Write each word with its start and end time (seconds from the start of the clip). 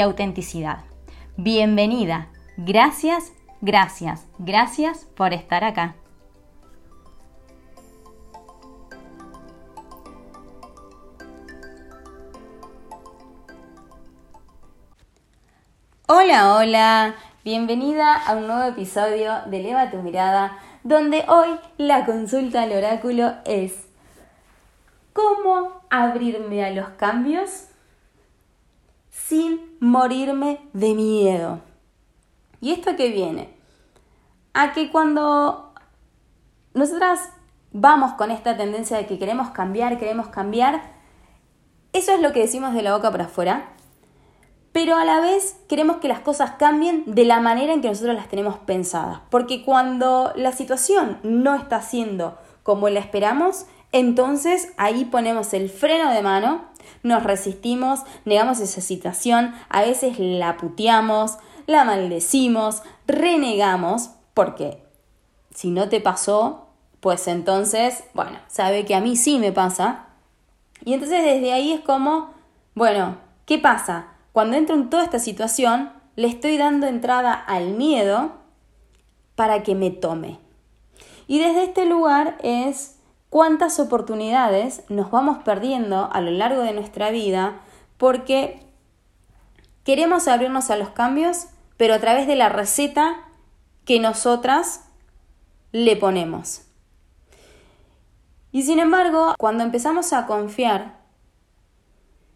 autenticidad. 0.00 0.84
Bienvenida. 1.36 2.28
Gracias, 2.56 3.32
gracias, 3.60 4.26
gracias 4.38 5.06
por 5.16 5.32
estar 5.32 5.64
acá. 5.64 5.94
Hola, 16.06 16.56
hola. 16.56 17.14
Bienvenida 17.44 18.14
a 18.14 18.36
un 18.36 18.46
nuevo 18.46 18.62
episodio 18.64 19.40
de 19.46 19.60
Eleva 19.60 19.90
tu 19.90 19.96
mirada, 19.98 20.58
donde 20.84 21.24
hoy 21.26 21.58
la 21.78 22.04
consulta 22.04 22.62
al 22.62 22.72
oráculo 22.72 23.34
es 23.44 23.86
¿Cómo 25.12 25.80
abrirme 25.90 26.64
a 26.64 26.70
los 26.70 26.88
cambios? 26.90 27.71
Sin 29.32 29.78
morirme 29.80 30.60
de 30.74 30.92
miedo. 30.92 31.60
¿Y 32.60 32.72
esto 32.72 32.96
qué 32.96 33.08
viene? 33.08 33.48
A 34.52 34.74
que 34.74 34.90
cuando 34.90 35.72
nosotras 36.74 37.30
vamos 37.72 38.12
con 38.12 38.30
esta 38.30 38.58
tendencia 38.58 38.98
de 38.98 39.06
que 39.06 39.18
queremos 39.18 39.48
cambiar, 39.48 39.98
queremos 39.98 40.26
cambiar, 40.26 40.82
eso 41.94 42.12
es 42.12 42.20
lo 42.20 42.34
que 42.34 42.40
decimos 42.40 42.74
de 42.74 42.82
la 42.82 42.94
boca 42.94 43.10
para 43.10 43.24
afuera, 43.24 43.70
pero 44.72 44.96
a 44.96 45.04
la 45.06 45.20
vez 45.20 45.56
queremos 45.66 45.96
que 45.96 46.08
las 46.08 46.20
cosas 46.20 46.50
cambien 46.58 47.02
de 47.06 47.24
la 47.24 47.40
manera 47.40 47.72
en 47.72 47.80
que 47.80 47.88
nosotros 47.88 48.14
las 48.14 48.28
tenemos 48.28 48.58
pensadas, 48.58 49.20
porque 49.30 49.64
cuando 49.64 50.34
la 50.36 50.52
situación 50.52 51.20
no 51.22 51.54
está 51.54 51.80
siendo 51.80 52.36
como 52.64 52.90
la 52.90 53.00
esperamos, 53.00 53.64
entonces 53.92 54.74
ahí 54.76 55.06
ponemos 55.06 55.54
el 55.54 55.70
freno 55.70 56.10
de 56.10 56.20
mano 56.20 56.66
nos 57.02 57.22
resistimos, 57.22 58.00
negamos 58.24 58.60
esa 58.60 58.80
situación, 58.80 59.54
a 59.68 59.82
veces 59.82 60.18
la 60.18 60.56
puteamos, 60.56 61.38
la 61.66 61.84
maldecimos, 61.84 62.82
renegamos, 63.06 64.10
porque 64.34 64.82
si 65.54 65.70
no 65.70 65.88
te 65.88 66.00
pasó, 66.00 66.68
pues 67.00 67.26
entonces, 67.28 68.04
bueno, 68.14 68.38
sabe 68.46 68.84
que 68.84 68.94
a 68.94 69.00
mí 69.00 69.16
sí 69.16 69.38
me 69.38 69.52
pasa. 69.52 70.06
Y 70.84 70.94
entonces 70.94 71.24
desde 71.24 71.52
ahí 71.52 71.72
es 71.72 71.80
como, 71.80 72.32
bueno, 72.74 73.16
¿qué 73.44 73.58
pasa? 73.58 74.08
Cuando 74.32 74.56
entro 74.56 74.74
en 74.76 74.88
toda 74.88 75.04
esta 75.04 75.18
situación, 75.18 75.92
le 76.16 76.28
estoy 76.28 76.56
dando 76.56 76.86
entrada 76.86 77.34
al 77.34 77.70
miedo 77.70 78.32
para 79.34 79.62
que 79.62 79.74
me 79.74 79.90
tome. 79.90 80.38
Y 81.26 81.38
desde 81.38 81.64
este 81.64 81.86
lugar 81.86 82.38
es 82.42 82.98
cuántas 83.32 83.80
oportunidades 83.80 84.82
nos 84.90 85.10
vamos 85.10 85.38
perdiendo 85.38 86.10
a 86.12 86.20
lo 86.20 86.30
largo 86.30 86.60
de 86.60 86.74
nuestra 86.74 87.10
vida 87.10 87.62
porque 87.96 88.60
queremos 89.84 90.28
abrirnos 90.28 90.68
a 90.68 90.76
los 90.76 90.90
cambios, 90.90 91.46
pero 91.78 91.94
a 91.94 91.98
través 91.98 92.26
de 92.26 92.36
la 92.36 92.50
receta 92.50 93.24
que 93.86 94.00
nosotras 94.00 94.84
le 95.72 95.96
ponemos. 95.96 96.60
Y 98.50 98.64
sin 98.64 98.78
embargo, 98.78 99.34
cuando 99.38 99.64
empezamos 99.64 100.12
a 100.12 100.26
confiar 100.26 100.98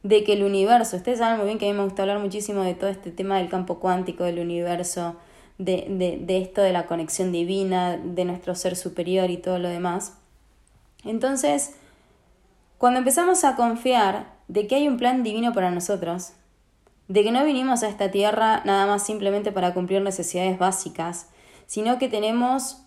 de 0.03 0.25
que 0.25 0.33
el 0.33 0.45
universo, 0.45 0.97
ustedes 0.97 1.19
saben 1.19 1.37
muy 1.37 1.45
bien 1.45 1.59
que 1.59 1.69
a 1.69 1.73
mí 1.73 1.77
me 1.77 1.85
gusta 1.85 2.05
hablar 2.05 2.21
muchísimo 2.21 2.63
de 2.63 2.75
todo 2.75 2.89
este 2.89 3.11
tema 3.11 3.37
del 3.37 3.51
campo 3.51 3.81
cuántico, 3.81 4.25
del 4.25 4.39
universo, 4.39 5.17
de, 5.59 5.89
de, 5.91 6.17
de 6.25 6.39
esto 6.39 6.63
de 6.63 6.73
la 6.73 6.87
conexión 6.87 7.33
divina, 7.33 7.99
de 7.99 8.25
nuestro 8.25 8.55
ser 8.55 8.77
superior 8.77 9.29
y 9.29 9.37
todo 9.37 9.59
lo 9.59 9.69
demás, 9.69 10.15
entonces, 11.11 11.75
cuando 12.79 12.99
empezamos 12.99 13.45
a 13.45 13.57
confiar 13.57 14.35
de 14.49 14.67
que 14.67 14.77
hay 14.77 14.89
un 14.89 14.97
plan 14.97 15.23
divino 15.23 15.53
para 15.53 15.71
nosotros, 15.71 16.33
de 17.09 17.23
que 17.23 17.31
no 17.31 17.45
vinimos 17.45 17.83
a 17.83 17.89
esta 17.89 18.11
tierra 18.11 18.63
nada 18.65 18.87
más 18.87 19.05
simplemente 19.05 19.53
para 19.53 19.75
cumplir 19.75 20.03
necesidades 20.03 20.59
básicas, 20.59 21.29
sino 21.67 21.99
que 21.99 22.09
tenemos 22.09 22.83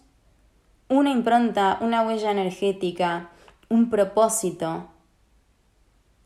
una 0.90 1.12
impronta, 1.12 1.78
una 1.82 2.02
huella 2.02 2.32
energética, 2.32 3.30
un 3.70 3.90
propósito, 3.90 4.88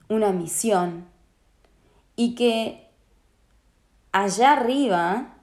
una 0.09 0.31
misión, 0.31 1.07
y 2.15 2.35
que 2.35 2.89
allá 4.11 4.53
arriba, 4.53 5.35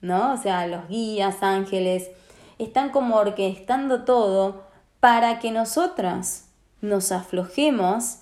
¿no? 0.00 0.34
O 0.34 0.36
sea, 0.36 0.66
los 0.66 0.88
guías, 0.88 1.42
ángeles, 1.42 2.10
están 2.58 2.90
como 2.90 3.16
orquestando 3.16 4.04
todo 4.04 4.71
para 5.02 5.40
que 5.40 5.50
nosotras 5.50 6.48
nos 6.80 7.10
aflojemos 7.10 8.20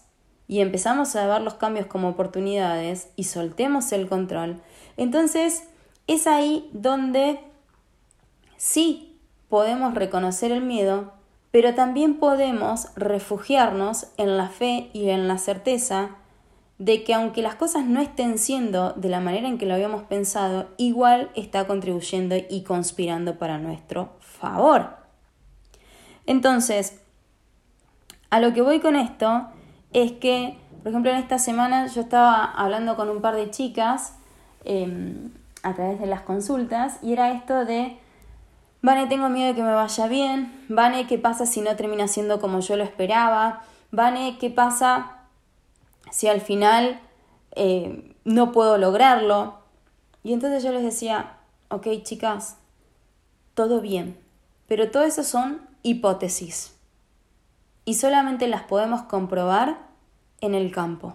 y 0.49 0.61
empezamos 0.61 1.15
a 1.15 1.27
ver 1.27 1.43
los 1.43 1.53
cambios 1.53 1.85
como 1.85 2.09
oportunidades 2.09 3.11
y 3.17 3.25
soltemos 3.25 3.93
el 3.93 4.09
control, 4.09 4.63
entonces 4.97 5.65
es 6.07 6.27
ahí 6.27 6.71
donde 6.73 7.39
sí 8.57 9.21
podemos 9.51 9.93
reconocer 9.93 10.53
el 10.53 10.63
miedo, 10.63 11.13
pero 11.51 11.75
también 11.75 12.15
podemos 12.15 12.89
refugiarnos 12.97 14.07
en 14.17 14.39
la 14.39 14.49
fe 14.49 14.89
y 14.95 15.11
en 15.11 15.29
la 15.29 15.37
certeza 15.37 16.17
de 16.79 17.05
que 17.05 17.13
aunque 17.13 17.43
las 17.43 17.57
cosas 17.57 17.85
no 17.85 18.01
estén 18.01 18.39
siendo 18.39 18.95
de 18.95 19.11
la 19.11 19.21
manera 19.21 19.49
en 19.49 19.59
que 19.59 19.67
lo 19.67 19.75
habíamos 19.75 20.05
pensado, 20.05 20.71
igual 20.79 21.31
está 21.35 21.67
contribuyendo 21.67 22.37
y 22.49 22.63
conspirando 22.63 23.37
para 23.37 23.59
nuestro 23.59 24.15
favor. 24.21 25.00
Entonces, 26.31 27.01
a 28.31 28.39
lo 28.39 28.55
que 28.55 28.63
voy 28.63 28.79
con 28.79 28.95
esto 28.95 29.49
es 29.93 30.13
que, 30.13 30.57
por 30.85 30.91
ejemplo, 30.93 31.11
en 31.11 31.17
esta 31.17 31.41
semana 31.41 31.89
yo 31.89 32.03
estaba 32.03 32.45
hablando 32.45 32.95
con 32.95 33.11
un 33.11 33.21
par 33.21 33.35
de 33.35 33.51
chicas 33.51 34.15
em, 34.65 35.33
a 35.65 35.75
través 35.75 35.99
de 35.99 36.07
las 36.07 36.21
consultas 36.21 36.99
y 37.03 37.15
era 37.15 37.33
esto 37.33 37.65
de, 37.65 37.99
Vane, 38.81 39.09
tengo 39.09 39.29
miedo 39.29 39.49
de 39.49 39.55
que 39.57 39.65
me 39.65 39.75
vaya 39.75 40.07
bien, 40.07 40.67
Vane, 40.69 41.09
¿qué 41.09 41.19
pasa 41.19 41.47
si 41.47 41.63
no 41.63 41.75
termina 41.75 42.07
siendo 42.07 42.41
como 42.41 42.61
yo 42.61 42.77
lo 42.77 42.85
esperaba? 42.85 43.65
Vane, 43.91 44.39
¿qué 44.39 44.51
pasa 44.51 45.25
si 46.13 46.29
al 46.29 46.41
final 46.41 47.01
eh, 47.57 48.15
no 48.25 48.53
puedo 48.53 48.79
lograrlo? 48.79 49.59
Y 50.23 50.33
entonces 50.33 50.63
yo 50.63 50.71
les 50.71 50.85
decía, 50.85 51.39
ok 51.71 51.89
chicas, 52.05 52.57
todo 53.55 53.81
bien, 53.81 54.17
pero 54.69 54.93
todo 54.93 55.03
eso 55.03 55.25
son 55.25 55.69
hipótesis 55.83 56.77
y 57.85 57.95
solamente 57.95 58.49
las 58.49 58.63
podemos 58.63 59.03
comprobar 59.03 59.79
en 60.41 60.55
el 60.55 60.71
campo. 60.71 61.15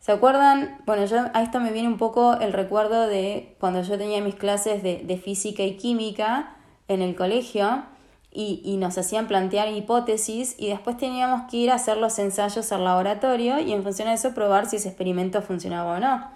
¿Se 0.00 0.12
acuerdan? 0.12 0.82
Bueno, 0.84 1.06
yo, 1.06 1.18
a 1.32 1.42
esto 1.42 1.60
me 1.60 1.72
viene 1.72 1.88
un 1.88 1.96
poco 1.96 2.34
el 2.34 2.52
recuerdo 2.52 3.06
de 3.06 3.56
cuando 3.58 3.80
yo 3.82 3.96
tenía 3.96 4.20
mis 4.20 4.34
clases 4.34 4.82
de, 4.82 5.22
física 5.22 5.62
y 5.62 5.76
química 5.76 6.56
en 6.88 7.00
el 7.00 7.16
colegio 7.16 7.84
y, 8.30 8.60
y, 8.64 8.76
nos 8.76 8.98
hacían 8.98 9.28
plantear 9.28 9.72
hipótesis 9.72 10.56
y 10.58 10.68
después 10.68 10.98
teníamos 10.98 11.50
que 11.50 11.56
ir 11.56 11.70
a 11.70 11.76
hacer 11.76 11.96
los 11.96 12.18
ensayos 12.18 12.70
al 12.72 12.84
laboratorio 12.84 13.60
y 13.60 13.72
en 13.72 13.82
función 13.82 14.08
de 14.08 14.14
eso 14.14 14.34
probar 14.34 14.66
si 14.66 14.76
ese 14.76 14.88
experimento 14.88 15.40
funcionaba 15.40 15.96
o 15.96 16.00
no. 16.00 16.28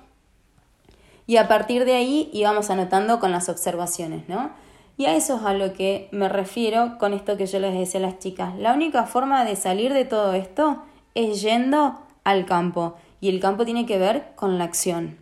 Y 1.27 1.37
a 1.37 1.47
partir 1.47 1.85
de 1.85 1.95
ahí 1.95 2.31
íbamos 2.33 2.71
anotando 2.71 3.21
con 3.21 3.33
las 3.33 3.51
observaciones, 3.51 4.27
¿no? 4.31 4.51
Y 4.99 5.07
a 5.07 5.15
eso 5.15 5.37
es 5.37 5.43
a 5.45 5.55
lo 5.55 5.75
que 5.75 6.09
me 6.11 6.29
refiero 6.29 6.99
con 6.99 7.15
esto 7.15 7.37
que 7.37 7.47
yo 7.47 7.61
les 7.61 7.73
decía 7.73 8.01
a 8.01 8.03
las 8.03 8.19
chicas. 8.19 8.57
La 8.59 8.75
única 8.75 9.05
forma 9.05 9.45
de 9.45 9.55
salir 9.55 9.95
de 9.95 10.05
todo 10.05 10.35
esto 10.35 10.83
es 11.15 11.41
yendo 11.41 12.01
al 12.25 12.45
campo. 12.47 12.97
Y 13.21 13.29
el 13.29 13.39
campo 13.39 13.65
tiene 13.65 13.87
que 13.87 13.97
ver 13.97 14.33
con 14.35 14.59
la 14.59 14.65
acción. 14.65 15.17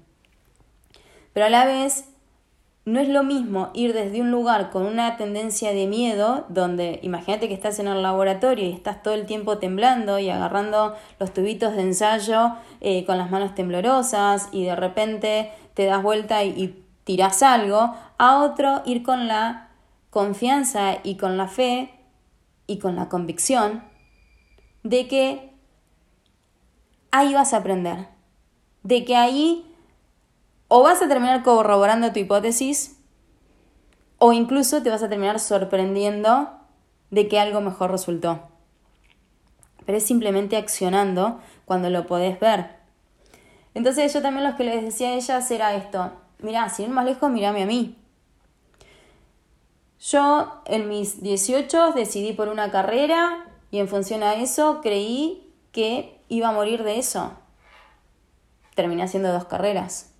Pero 1.34 1.44
a 1.44 1.50
la 1.50 1.66
vez, 1.66 2.08
no 2.86 3.00
es 3.00 3.08
lo 3.10 3.22
mismo 3.22 3.68
ir 3.74 3.92
desde 3.92 4.22
un 4.22 4.30
lugar 4.30 4.70
con 4.70 4.86
una 4.86 5.18
tendencia 5.18 5.74
de 5.74 5.86
miedo, 5.86 6.46
donde 6.48 6.98
imagínate 7.02 7.46
que 7.46 7.54
estás 7.54 7.78
en 7.78 7.88
el 7.88 8.00
laboratorio 8.00 8.64
y 8.64 8.72
estás 8.72 9.02
todo 9.02 9.12
el 9.12 9.26
tiempo 9.26 9.58
temblando 9.58 10.18
y 10.18 10.30
agarrando 10.30 10.94
los 11.20 11.34
tubitos 11.34 11.76
de 11.76 11.82
ensayo 11.82 12.52
eh, 12.80 13.04
con 13.04 13.18
las 13.18 13.30
manos 13.30 13.54
temblorosas 13.54 14.48
y 14.52 14.64
de 14.64 14.74
repente 14.74 15.52
te 15.74 15.84
das 15.84 16.02
vuelta 16.02 16.44
y, 16.44 16.48
y 16.48 16.82
tiras 17.04 17.42
algo, 17.42 17.94
a 18.16 18.42
otro 18.42 18.82
ir 18.86 19.02
con 19.02 19.28
la 19.28 19.65
confianza 20.16 20.96
y 21.02 21.18
con 21.18 21.36
la 21.36 21.46
fe 21.46 21.90
y 22.66 22.78
con 22.78 22.96
la 22.96 23.10
convicción 23.10 23.84
de 24.82 25.08
que 25.08 25.52
ahí 27.10 27.34
vas 27.34 27.52
a 27.52 27.58
aprender, 27.58 28.08
de 28.82 29.04
que 29.04 29.14
ahí 29.14 29.70
o 30.68 30.82
vas 30.82 31.02
a 31.02 31.08
terminar 31.08 31.42
corroborando 31.42 32.14
tu 32.14 32.20
hipótesis 32.20 32.98
o 34.16 34.32
incluso 34.32 34.82
te 34.82 34.88
vas 34.88 35.02
a 35.02 35.10
terminar 35.10 35.38
sorprendiendo 35.38 36.48
de 37.10 37.28
que 37.28 37.38
algo 37.38 37.60
mejor 37.60 37.90
resultó. 37.90 38.40
Pero 39.84 39.98
es 39.98 40.06
simplemente 40.06 40.56
accionando 40.56 41.42
cuando 41.66 41.90
lo 41.90 42.06
podés 42.06 42.40
ver. 42.40 42.70
Entonces 43.74 44.14
yo 44.14 44.22
también 44.22 44.48
lo 44.48 44.56
que 44.56 44.64
les 44.64 44.82
decía 44.82 45.10
a 45.10 45.12
ellas 45.12 45.50
era 45.50 45.74
esto, 45.74 46.10
mirá, 46.38 46.70
si 46.70 46.84
ir 46.84 46.88
más 46.88 47.04
lejos, 47.04 47.30
mírame 47.30 47.64
a 47.64 47.66
mí. 47.66 47.98
Yo 50.08 50.60
en 50.66 50.88
mis 50.88 51.20
18 51.20 51.92
decidí 51.92 52.32
por 52.32 52.48
una 52.48 52.70
carrera 52.70 53.44
y 53.72 53.78
en 53.78 53.88
función 53.88 54.22
a 54.22 54.34
eso 54.34 54.80
creí 54.80 55.52
que 55.72 56.20
iba 56.28 56.48
a 56.48 56.52
morir 56.52 56.84
de 56.84 56.98
eso. 56.98 57.32
Terminé 58.76 59.02
haciendo 59.02 59.32
dos 59.32 59.46
carreras. 59.46 60.12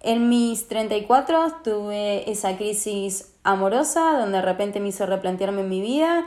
En 0.00 0.30
mis 0.30 0.66
34 0.68 1.56
tuve 1.62 2.30
esa 2.30 2.56
crisis 2.56 3.34
amorosa 3.42 4.18
donde 4.18 4.38
de 4.38 4.42
repente 4.42 4.80
me 4.80 4.88
hizo 4.88 5.04
replantearme 5.04 5.62
mi 5.62 5.82
vida 5.82 6.26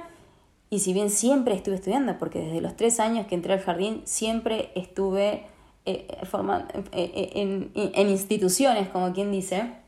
y 0.69 0.79
si 0.79 0.93
bien 0.93 1.09
siempre 1.09 1.55
estuve 1.55 1.75
estudiando, 1.75 2.19
porque 2.19 2.39
desde 2.39 2.61
los 2.61 2.75
tres 2.75 2.99
años 2.99 3.25
que 3.25 3.33
entré 3.33 3.53
al 3.53 3.61
jardín 3.61 4.03
siempre 4.05 4.71
estuve 4.75 5.47
eh, 5.85 6.07
eh, 6.07 6.77
eh, 6.91 7.31
en, 7.33 7.71
en 7.73 8.09
instituciones, 8.09 8.89
como 8.89 9.11
quien 9.11 9.31
dice, 9.31 9.82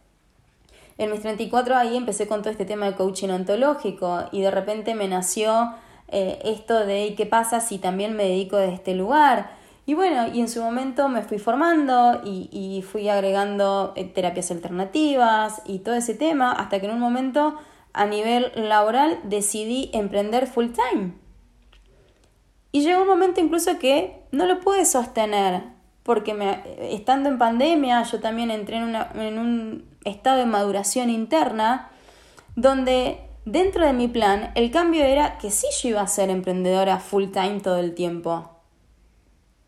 en 0.97 1.11
mis 1.11 1.21
34 1.21 1.75
ahí 1.75 1.97
empecé 1.97 2.27
con 2.27 2.41
todo 2.41 2.51
este 2.51 2.65
tema 2.65 2.85
de 2.85 2.95
coaching 2.95 3.29
ontológico 3.29 4.25
y 4.31 4.41
de 4.41 4.51
repente 4.51 4.95
me 4.95 5.07
nació 5.07 5.73
eh, 6.07 6.39
esto 6.45 6.85
de 6.85 7.15
qué 7.17 7.25
pasa 7.25 7.59
si 7.59 7.79
también 7.79 8.15
me 8.15 8.23
dedico 8.23 8.57
de 8.57 8.73
este 8.73 8.95
lugar. 8.95 9.51
Y 9.85 9.93
bueno, 9.93 10.27
y 10.33 10.39
en 10.39 10.49
su 10.49 10.61
momento 10.61 11.09
me 11.09 11.21
fui 11.21 11.37
formando 11.37 12.21
y, 12.23 12.49
y 12.51 12.81
fui 12.81 13.09
agregando 13.09 13.93
eh, 13.95 14.05
terapias 14.05 14.49
alternativas 14.51 15.61
y 15.65 15.79
todo 15.79 15.95
ese 15.95 16.15
tema 16.15 16.51
hasta 16.51 16.79
que 16.79 16.87
en 16.87 16.93
un 16.93 16.99
momento 16.99 17.55
a 17.93 18.05
nivel 18.05 18.51
laboral 18.55 19.19
decidí 19.23 19.89
emprender 19.93 20.47
full 20.47 20.67
time. 20.71 21.13
Y 22.71 22.81
llegó 22.81 23.01
un 23.01 23.07
momento 23.07 23.39
incluso 23.39 23.79
que 23.79 24.21
no 24.31 24.45
lo 24.45 24.59
pude 24.59 24.85
sostener, 24.85 25.63
porque 26.03 26.33
me, 26.33 26.61
estando 26.93 27.29
en 27.29 27.37
pandemia 27.37 28.03
yo 28.03 28.19
también 28.19 28.51
entré 28.51 28.77
en, 28.77 28.83
una, 28.83 29.11
en 29.15 29.39
un 29.39 29.94
estado 30.05 30.37
de 30.37 30.45
maduración 30.45 31.09
interna, 31.09 31.89
donde 32.55 33.19
dentro 33.45 33.85
de 33.85 33.93
mi 33.93 34.07
plan 34.07 34.51
el 34.55 34.71
cambio 34.71 35.03
era 35.03 35.37
que 35.37 35.51
sí 35.51 35.67
yo 35.81 35.89
iba 35.89 36.01
a 36.01 36.07
ser 36.07 36.29
emprendedora 36.29 36.99
full 36.99 37.25
time 37.31 37.59
todo 37.59 37.77
el 37.77 37.93
tiempo. 37.93 38.49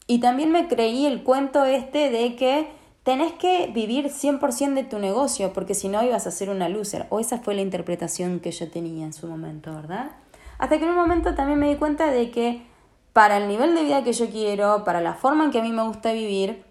Y 0.07 0.19
también 0.19 0.51
me 0.51 0.67
creí 0.67 1.05
el 1.05 1.23
cuento 1.23 1.65
este 1.65 2.09
de 2.09 2.35
que 2.35 2.69
tenés 3.03 3.33
que 3.33 3.71
vivir 3.73 4.07
100% 4.09 4.73
de 4.73 4.83
tu 4.83 4.99
negocio, 4.99 5.53
porque 5.53 5.73
si 5.73 5.89
no 5.89 6.03
ibas 6.03 6.27
a 6.27 6.31
ser 6.31 6.49
una 6.49 6.67
loser. 6.69 7.07
O 7.09 7.19
esa 7.19 7.39
fue 7.39 7.55
la 7.55 7.61
interpretación 7.61 8.39
que 8.39 8.51
yo 8.51 8.69
tenía 8.69 9.05
en 9.05 9.13
su 9.13 9.27
momento, 9.27 9.73
¿verdad? 9.73 10.11
Hasta 10.57 10.77
que 10.77 10.85
en 10.85 10.91
un 10.91 10.97
momento 10.97 11.35
también 11.35 11.59
me 11.59 11.69
di 11.69 11.75
cuenta 11.75 12.11
de 12.11 12.31
que 12.31 12.65
para 13.13 13.37
el 13.37 13.47
nivel 13.47 13.75
de 13.75 13.83
vida 13.83 14.03
que 14.03 14.13
yo 14.13 14.29
quiero, 14.29 14.83
para 14.83 15.01
la 15.01 15.13
forma 15.13 15.45
en 15.45 15.51
que 15.51 15.59
a 15.59 15.61
mí 15.61 15.71
me 15.71 15.83
gusta 15.83 16.11
vivir, 16.11 16.65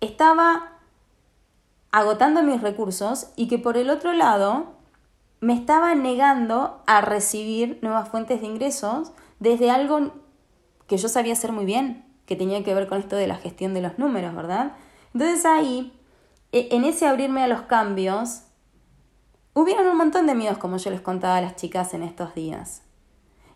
estaba 0.00 0.73
agotando 1.94 2.42
mis 2.42 2.60
recursos 2.60 3.28
y 3.36 3.46
que 3.46 3.60
por 3.60 3.76
el 3.76 3.88
otro 3.88 4.14
lado 4.14 4.72
me 5.38 5.54
estaba 5.54 5.94
negando 5.94 6.82
a 6.88 7.00
recibir 7.00 7.78
nuevas 7.82 8.08
fuentes 8.08 8.40
de 8.40 8.48
ingresos 8.48 9.12
desde 9.38 9.70
algo 9.70 10.10
que 10.88 10.96
yo 10.96 11.08
sabía 11.08 11.34
hacer 11.34 11.52
muy 11.52 11.64
bien, 11.64 12.04
que 12.26 12.34
tenía 12.34 12.64
que 12.64 12.74
ver 12.74 12.88
con 12.88 12.98
esto 12.98 13.14
de 13.14 13.28
la 13.28 13.36
gestión 13.36 13.74
de 13.74 13.80
los 13.80 13.96
números, 13.96 14.34
¿verdad? 14.34 14.72
Entonces 15.12 15.46
ahí, 15.46 15.96
e, 16.50 16.66
en 16.72 16.82
ese 16.82 17.06
abrirme 17.06 17.44
a 17.44 17.46
los 17.46 17.62
cambios, 17.62 18.40
hubieron 19.52 19.86
un 19.86 19.96
montón 19.96 20.26
de 20.26 20.34
miedos, 20.34 20.58
como 20.58 20.78
yo 20.78 20.90
les 20.90 21.00
contaba 21.00 21.36
a 21.36 21.42
las 21.42 21.54
chicas 21.54 21.94
en 21.94 22.02
estos 22.02 22.34
días. 22.34 22.82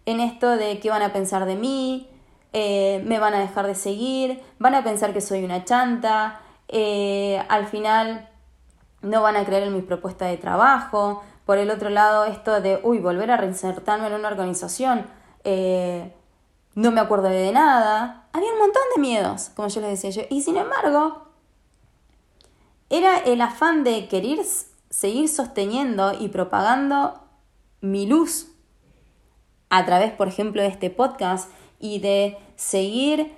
En 0.07 0.21
esto 0.21 0.51
de 0.51 0.79
qué 0.79 0.91
van 0.91 1.03
a 1.03 1.13
pensar 1.13 1.45
de 1.45 1.57
mí, 1.57 2.09
eh, 2.53 3.03
me 3.05 3.19
van 3.19 3.35
a 3.35 3.41
dejar 3.41 3.67
de 3.67 3.75
seguir, 3.75 4.41
van 4.61 4.77
a 4.77 4.85
pensar 4.85 5.13
que 5.13 5.21
soy 5.21 5.43
una 5.43 5.65
chanta, 5.65 6.41
eh, 6.69 7.43
al 7.49 7.67
final 7.67 8.28
no 9.03 9.23
van 9.23 9.37
a 9.37 9.45
creer 9.45 9.65
en 9.65 9.75
mi 9.75 9.83
propuesta 9.83 10.27
de 10.27 10.37
trabajo. 10.37 11.23
Por 11.47 11.59
el 11.59 11.71
otro 11.71 11.91
lado, 11.91 12.25
esto 12.25 12.61
de, 12.61 12.81
uy, 12.83 12.99
volver 12.99 13.31
a 13.31 13.37
reinsertarme 13.37 14.09
en 14.09 14.15
una 14.15 14.29
organización, 14.29 15.07
eh, 15.45 16.13
no 16.75 16.91
me 16.91 17.01
acuerdo 17.01 17.29
de 17.29 17.53
nada. 17.53 18.29
Había 18.33 18.53
un 18.53 18.59
montón 18.59 18.83
de 18.95 19.01
miedos, 19.01 19.51
como 19.55 19.69
yo 19.69 19.81
les 19.81 19.91
decía 19.91 20.11
yo. 20.11 20.29
Y 20.31 20.43
sin 20.43 20.57
embargo, 20.57 21.29
era 22.91 23.19
el 23.19 23.41
afán 23.41 23.85
de 23.85 24.09
querer 24.09 24.41
seguir 24.91 25.29
sosteniendo 25.29 26.13
y 26.19 26.29
propagando 26.29 27.23
mi 27.81 28.07
luz 28.07 28.49
a 29.71 29.85
través, 29.85 30.13
por 30.13 30.29
ejemplo, 30.29 30.63
de 30.63 30.69
este 30.69 30.91
podcast 30.91 31.51
y 31.79 32.01
de 32.01 32.39
seguir 32.57 33.37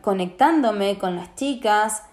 conectándome 0.00 0.98
con 0.98 1.16
las 1.16 1.34
chicas, 1.34 2.04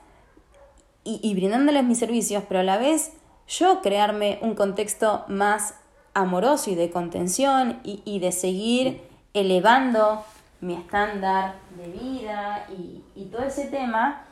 y, 1.07 1.33
brindándoles 1.33 1.83
mis 1.83 1.99
servicios, 1.99 2.43
pero 2.47 2.59
a 2.59 2.63
la 2.63 2.77
vez 2.77 3.13
yo 3.47 3.81
crearme 3.81 4.39
un 4.41 4.55
contexto 4.55 5.23
más 5.29 5.75
amoroso 6.13 6.69
y 6.69 6.75
de 6.75 6.89
contención 6.89 7.79
y, 7.83 8.19
de 8.19 8.31
seguir 8.31 9.01
elevando 9.33 10.23
mi 10.59 10.73
estándar 10.73 11.55
de 11.77 11.87
vida 11.87 12.67
y, 12.69 13.03
y, 13.15 13.25
todo 13.25 13.43
ese 13.43 13.65
tema, 13.65 14.25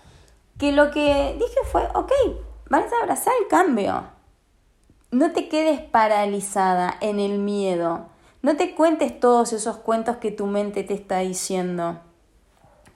que 0.58 0.72
lo 0.72 0.92
que 0.92 1.36
dije 1.40 1.60
fue, 1.72 1.88
ok, 1.94 2.12
vas 2.70 2.92
a 2.92 3.04
abrazar 3.04 3.34
el 3.42 3.48
cambio. 3.48 4.04
No 5.12 5.32
te 5.32 5.48
quedes 5.48 5.80
paralizada 5.80 6.98
en 7.00 7.20
el 7.20 7.40
miedo. 7.40 8.08
No 8.42 8.58
te 8.58 8.76
cuentes 8.76 9.18
todos 9.20 9.54
esos 9.54 9.78
cuentos 9.78 10.18
que 10.18 10.32
tu 10.32 10.46
mente 10.46 10.84
te 10.84 10.94
está 10.94 11.20
diciendo. 11.20 12.00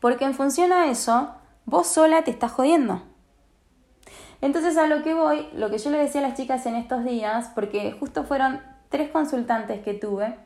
Porque 0.02 0.26
en 0.26 0.34
función 0.34 0.72
a 0.72 0.90
eso, 0.90 1.30
vos 1.66 1.88
sola 1.88 2.24
te 2.24 2.32
estás 2.32 2.52
jodiendo. 2.52 3.04
Entonces 4.42 4.78
a 4.78 4.88
lo 4.88 5.04
que 5.04 5.14
voy, 5.14 5.48
lo 5.54 5.70
que 5.70 5.78
yo 5.78 5.90
le 5.90 5.98
decía 5.98 6.22
a 6.22 6.28
las 6.28 6.38
chicas 6.38 6.66
en 6.66 6.76
estos 6.76 7.04
días, 7.04 7.52
porque 7.54 7.92
justo 8.00 8.24
fueron 8.24 8.62
tres 8.90 9.10
consultantes 9.12 9.82
que 9.84 9.94
tuve, 9.94 10.38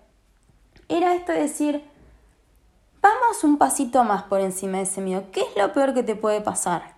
era 0.90 1.14
esto 1.16 1.32
de 1.32 1.42
decir, 1.42 1.84
vamos 3.02 3.44
un 3.44 3.58
pasito 3.58 4.04
más 4.04 4.24
por 4.24 4.42
encima 4.42 4.78
de 4.78 4.84
ese 4.84 5.02
miedo. 5.02 5.26
¿Qué 5.32 5.42
es 5.42 5.56
lo 5.56 5.72
peor 5.74 5.94
que 5.94 6.04
te 6.04 6.16
puede 6.16 6.42
pasar? 6.42 6.94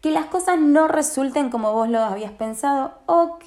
Que 0.00 0.10
las 0.10 0.26
cosas 0.26 0.58
no 0.58 0.88
resulten 0.88 1.50
como 1.50 1.72
vos 1.72 1.88
lo 1.88 2.00
habías 2.00 2.32
pensado. 2.32 2.94
Ok, 3.06 3.44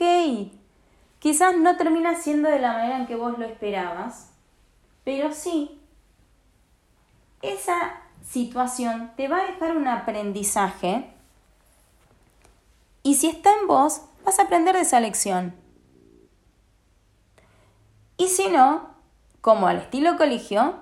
quizás 1.19 1.55
no 1.57 1.77
termina 1.77 2.15
siendo 2.15 2.49
de 2.49 2.59
la 2.59 2.73
manera 2.73 2.97
en 2.97 3.07
que 3.07 3.15
vos 3.15 3.39
lo 3.39 3.45
esperabas, 3.45 4.31
pero 5.03 5.33
sí, 5.33 5.79
esa 7.41 8.01
situación 8.23 9.11
te 9.17 9.27
va 9.27 9.39
a 9.39 9.45
dejar 9.47 9.75
un 9.75 9.87
aprendizaje 9.87 11.13
y 13.03 13.15
si 13.15 13.27
está 13.27 13.51
en 13.59 13.67
vos, 13.67 14.01
vas 14.25 14.39
a 14.39 14.43
aprender 14.43 14.75
de 14.75 14.81
esa 14.81 14.99
lección. 15.01 15.53
Y 18.17 18.29
si 18.29 18.47
no, 18.47 18.89
como 19.41 19.67
al 19.67 19.77
estilo 19.77 20.17
colegio, 20.17 20.75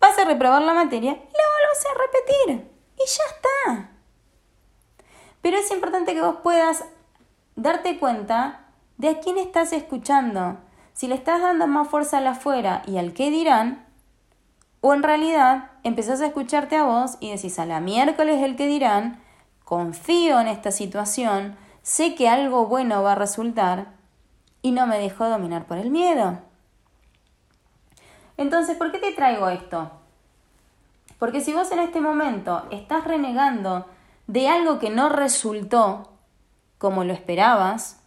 vas 0.00 0.18
a 0.18 0.24
reprobar 0.24 0.62
la 0.62 0.74
materia 0.74 1.12
y 1.12 1.14
la 1.14 1.20
vuelves 1.20 1.86
a 1.86 1.98
repetir. 2.02 2.70
Y 2.96 3.06
ya 3.06 3.36
está. 3.36 3.90
Pero 5.40 5.56
es 5.58 5.70
importante 5.70 6.14
que 6.14 6.22
vos 6.22 6.36
puedas 6.42 6.84
darte 7.54 7.98
cuenta 7.98 8.66
de 8.96 9.10
a 9.10 9.20
quién 9.20 9.38
estás 9.38 9.72
escuchando. 9.72 10.58
Si 10.92 11.06
le 11.06 11.14
estás 11.14 11.40
dando 11.40 11.68
más 11.68 11.88
fuerza 11.88 12.18
al 12.18 12.26
afuera 12.26 12.82
y 12.86 12.98
al 12.98 13.12
qué 13.12 13.30
dirán, 13.30 13.86
o 14.80 14.92
en 14.94 15.04
realidad 15.04 15.70
empezás 15.84 16.20
a 16.20 16.26
escucharte 16.26 16.76
a 16.76 16.84
vos 16.84 17.16
y 17.20 17.30
decís 17.30 17.60
a 17.60 17.66
la 17.66 17.80
miércoles 17.80 18.42
el 18.42 18.56
qué 18.56 18.66
dirán 18.66 19.22
confío 19.72 20.38
en 20.38 20.48
esta 20.48 20.70
situación, 20.70 21.56
sé 21.80 22.14
que 22.14 22.28
algo 22.28 22.66
bueno 22.66 23.02
va 23.02 23.12
a 23.12 23.14
resultar 23.14 23.86
y 24.60 24.70
no 24.70 24.86
me 24.86 24.98
dejo 24.98 25.26
dominar 25.26 25.64
por 25.64 25.78
el 25.78 25.88
miedo. 25.88 26.40
Entonces, 28.36 28.76
¿por 28.76 28.92
qué 28.92 28.98
te 28.98 29.14
traigo 29.14 29.48
esto? 29.48 29.90
Porque 31.18 31.40
si 31.40 31.54
vos 31.54 31.72
en 31.72 31.78
este 31.78 32.02
momento 32.02 32.66
estás 32.70 33.04
renegando 33.04 33.86
de 34.26 34.46
algo 34.46 34.78
que 34.78 34.90
no 34.90 35.08
resultó 35.08 36.18
como 36.76 37.04
lo 37.04 37.14
esperabas, 37.14 38.02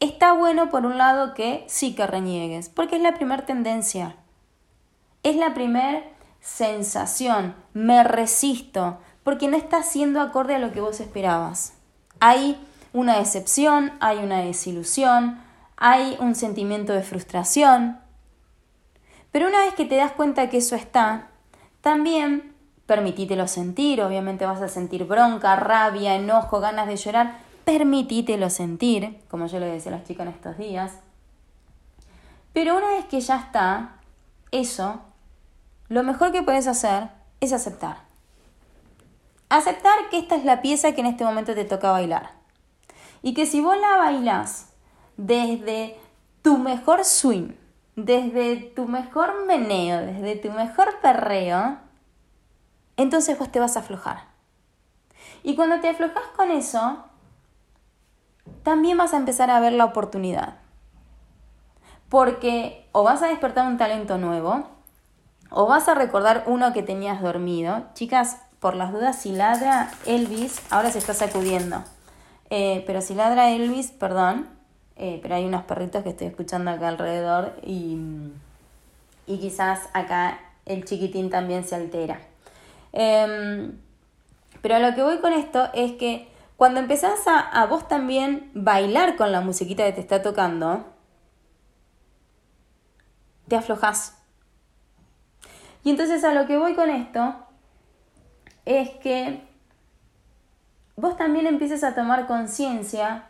está 0.00 0.32
bueno 0.32 0.70
por 0.70 0.86
un 0.86 0.96
lado 0.96 1.34
que 1.34 1.66
sí 1.68 1.94
que 1.94 2.06
reniegues, 2.06 2.70
porque 2.70 2.96
es 2.96 3.02
la 3.02 3.12
primera 3.12 3.44
tendencia, 3.44 4.16
es 5.22 5.36
la 5.36 5.52
primera 5.52 6.02
sensación, 6.40 7.54
me 7.74 8.02
resisto, 8.04 9.00
porque 9.24 9.48
no 9.48 9.56
está 9.56 9.82
siendo 9.82 10.20
acorde 10.20 10.54
a 10.54 10.58
lo 10.58 10.70
que 10.70 10.80
vos 10.80 11.00
esperabas. 11.00 11.72
Hay 12.20 12.56
una 12.92 13.18
decepción, 13.18 13.92
hay 14.00 14.18
una 14.18 14.38
desilusión, 14.38 15.38
hay 15.76 16.16
un 16.20 16.34
sentimiento 16.34 16.92
de 16.92 17.02
frustración. 17.02 17.98
Pero 19.32 19.48
una 19.48 19.60
vez 19.60 19.74
que 19.74 19.86
te 19.86 19.96
das 19.96 20.12
cuenta 20.12 20.48
que 20.48 20.58
eso 20.58 20.76
está, 20.76 21.28
también 21.80 22.54
permitítelo 22.86 23.48
sentir, 23.48 24.02
obviamente 24.02 24.46
vas 24.46 24.62
a 24.62 24.68
sentir 24.68 25.04
bronca, 25.04 25.56
rabia, 25.56 26.14
enojo, 26.14 26.60
ganas 26.60 26.86
de 26.86 26.96
llorar, 26.96 27.38
permitítelo 27.64 28.50
sentir, 28.50 29.20
como 29.28 29.46
yo 29.46 29.58
le 29.58 29.66
decía 29.66 29.90
a 29.92 29.96
las 29.96 30.06
chicas 30.06 30.26
en 30.26 30.32
estos 30.32 30.58
días. 30.58 30.92
Pero 32.52 32.76
una 32.76 32.88
vez 32.88 33.06
que 33.06 33.20
ya 33.20 33.36
está, 33.36 33.96
eso, 34.52 35.00
lo 35.88 36.02
mejor 36.04 36.30
que 36.30 36.42
puedes 36.42 36.68
hacer 36.68 37.08
es 37.40 37.52
aceptar. 37.52 38.13
Aceptar 39.54 40.10
que 40.10 40.18
esta 40.18 40.34
es 40.34 40.44
la 40.44 40.62
pieza 40.62 40.96
que 40.96 41.00
en 41.00 41.06
este 41.06 41.22
momento 41.22 41.54
te 41.54 41.64
toca 41.64 41.92
bailar. 41.92 42.32
Y 43.22 43.34
que 43.34 43.46
si 43.46 43.60
vos 43.60 43.76
la 43.78 43.96
bailás 43.98 44.72
desde 45.16 45.96
tu 46.42 46.58
mejor 46.58 47.04
swing, 47.04 47.52
desde 47.94 48.56
tu 48.56 48.88
mejor 48.88 49.46
meneo, 49.46 50.04
desde 50.04 50.34
tu 50.34 50.50
mejor 50.50 50.98
perreo, 51.00 51.78
entonces 52.96 53.38
vos 53.38 53.48
te 53.52 53.60
vas 53.60 53.76
a 53.76 53.80
aflojar. 53.80 54.24
Y 55.44 55.54
cuando 55.54 55.78
te 55.78 55.88
aflojas 55.88 56.26
con 56.34 56.50
eso, 56.50 57.04
también 58.64 58.98
vas 58.98 59.14
a 59.14 59.18
empezar 59.18 59.50
a 59.50 59.60
ver 59.60 59.74
la 59.74 59.84
oportunidad. 59.84 60.56
Porque 62.08 62.88
o 62.90 63.04
vas 63.04 63.22
a 63.22 63.28
despertar 63.28 63.68
un 63.68 63.78
talento 63.78 64.18
nuevo, 64.18 64.66
o 65.50 65.66
vas 65.68 65.88
a 65.88 65.94
recordar 65.94 66.42
uno 66.48 66.72
que 66.72 66.82
tenías 66.82 67.22
dormido. 67.22 67.84
Chicas, 67.94 68.40
por 68.64 68.76
las 68.76 68.92
dudas, 68.94 69.20
si 69.20 69.30
ladra 69.30 69.90
Elvis, 70.06 70.62
ahora 70.70 70.90
se 70.90 70.96
está 70.96 71.12
sacudiendo. 71.12 71.84
Eh, 72.48 72.82
pero 72.86 73.02
si 73.02 73.14
ladra 73.14 73.50
Elvis, 73.50 73.90
perdón, 73.90 74.48
eh, 74.96 75.18
pero 75.20 75.34
hay 75.34 75.44
unos 75.44 75.64
perritos 75.64 76.02
que 76.02 76.08
estoy 76.08 76.28
escuchando 76.28 76.70
acá 76.70 76.88
alrededor 76.88 77.60
y, 77.62 77.98
y 79.26 79.36
quizás 79.38 79.80
acá 79.92 80.40
el 80.64 80.86
chiquitín 80.86 81.28
también 81.28 81.64
se 81.64 81.74
altera. 81.74 82.22
Em, 82.92 83.78
pero 84.62 84.76
a 84.76 84.78
lo 84.78 84.94
que 84.94 85.02
voy 85.02 85.18
con 85.18 85.34
esto 85.34 85.68
es 85.74 85.92
que 85.92 86.26
cuando 86.56 86.80
empezás 86.80 87.28
a, 87.28 87.40
a 87.40 87.66
vos 87.66 87.86
también 87.86 88.50
bailar 88.54 89.16
con 89.16 89.30
la 89.30 89.42
musiquita 89.42 89.84
que 89.84 89.92
te 89.92 90.00
está 90.00 90.22
tocando, 90.22 90.86
te 93.46 93.56
aflojas. 93.56 94.16
Y 95.82 95.90
entonces 95.90 96.24
a 96.24 96.32
lo 96.32 96.46
que 96.46 96.56
voy 96.56 96.74
con 96.74 96.88
esto 96.88 97.43
es 98.64 98.90
que 98.90 99.42
vos 100.96 101.16
también 101.16 101.46
empieces 101.46 101.84
a 101.84 101.94
tomar 101.94 102.26
conciencia 102.26 103.26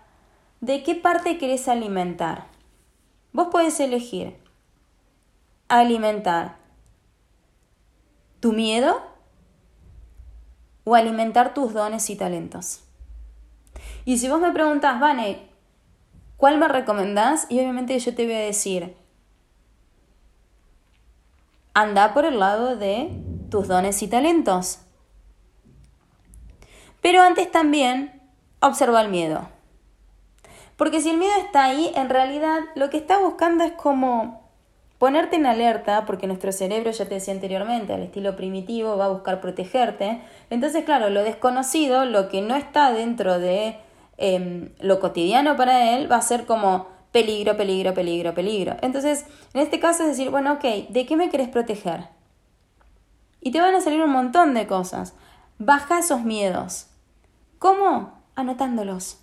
de 0.61 0.83
qué 0.83 0.95
parte 0.95 1.38
querés 1.38 1.69
alimentar. 1.69 2.47
Vos 3.33 3.49
podés 3.49 3.81
elegir 3.81 4.37
alimentar 5.69 6.57
tu 8.41 8.53
miedo 8.53 9.00
o 10.85 10.95
alimentar 10.95 11.55
tus 11.55 11.73
dones 11.73 12.11
y 12.11 12.17
talentos. 12.17 12.85
Y 14.05 14.19
si 14.19 14.29
vos 14.29 14.41
me 14.41 14.53
preguntás, 14.53 15.00
Vane, 15.00 15.49
¿cuál 16.37 16.59
me 16.59 16.69
recomendás? 16.69 17.47
Y 17.49 17.59
obviamente 17.59 17.99
yo 17.99 18.14
te 18.14 18.25
voy 18.25 18.35
a 18.35 18.41
decir, 18.41 18.95
anda 21.73 22.12
por 22.12 22.25
el 22.25 22.38
lado 22.38 22.76
de 22.76 23.11
tus 23.50 23.67
dones 23.67 24.03
y 24.03 24.09
talentos. 24.09 24.84
Pero 27.04 27.20
antes 27.20 27.50
también 27.50 28.18
observa 28.61 29.02
el 29.02 29.11
miedo. 29.11 29.46
Porque 30.78 31.02
si 31.02 31.11
el 31.11 31.18
miedo 31.18 31.34
está 31.38 31.64
ahí, 31.64 31.92
en 31.96 32.08
realidad 32.08 32.61
lo 32.76 32.88
que 32.88 32.96
está 32.96 33.18
buscando 33.18 33.62
es 33.62 33.73
como 33.73 34.49
ponerte 34.96 35.37
en 35.37 35.44
alerta, 35.44 36.06
porque 36.06 36.26
nuestro 36.26 36.50
cerebro, 36.50 36.92
ya 36.92 37.06
te 37.06 37.16
decía 37.16 37.34
anteriormente, 37.34 37.92
al 37.92 38.04
estilo 38.04 38.37
primitivo, 38.37 38.96
va 38.96 39.04
a 39.04 39.11
buscar 39.11 39.42
protegerte. 39.42 40.23
Entonces, 40.49 40.87
claro, 40.87 41.11
lo 41.11 41.23
desconocido, 41.23 42.06
lo 42.06 42.30
que 42.30 42.40
no 42.40 42.56
está 42.56 42.90
dentro 42.90 43.38
de 43.38 43.76
em, 44.16 44.70
lo 44.80 44.99
cotidiano 44.99 45.58
para 45.58 45.94
él, 45.94 46.11
va 46.11 46.16
a 46.16 46.23
ser 46.23 46.46
como 46.46 46.87
peligro, 47.12 47.58
peligro, 47.58 47.92
peligro, 47.92 48.32
peligro. 48.32 48.76
Entonces, 48.80 49.26
en 49.52 49.61
este 49.61 49.78
caso 49.78 50.04
es 50.04 50.08
decir, 50.08 50.30
bueno, 50.30 50.54
ok, 50.54 50.88
¿de 50.88 51.04
qué 51.04 51.16
me 51.18 51.28
querés 51.28 51.50
proteger? 51.50 52.08
Y 53.42 53.50
te 53.50 53.61
van 53.61 53.75
a 53.75 53.82
salir 53.82 54.00
un 54.00 54.11
montón 54.11 54.54
de 54.54 54.66
cosas. 54.66 55.12
Baja 55.58 55.99
esos 55.99 56.23
miedos. 56.23 56.88
¿Cómo? 57.64 58.12
Anotándolos. 58.37 59.21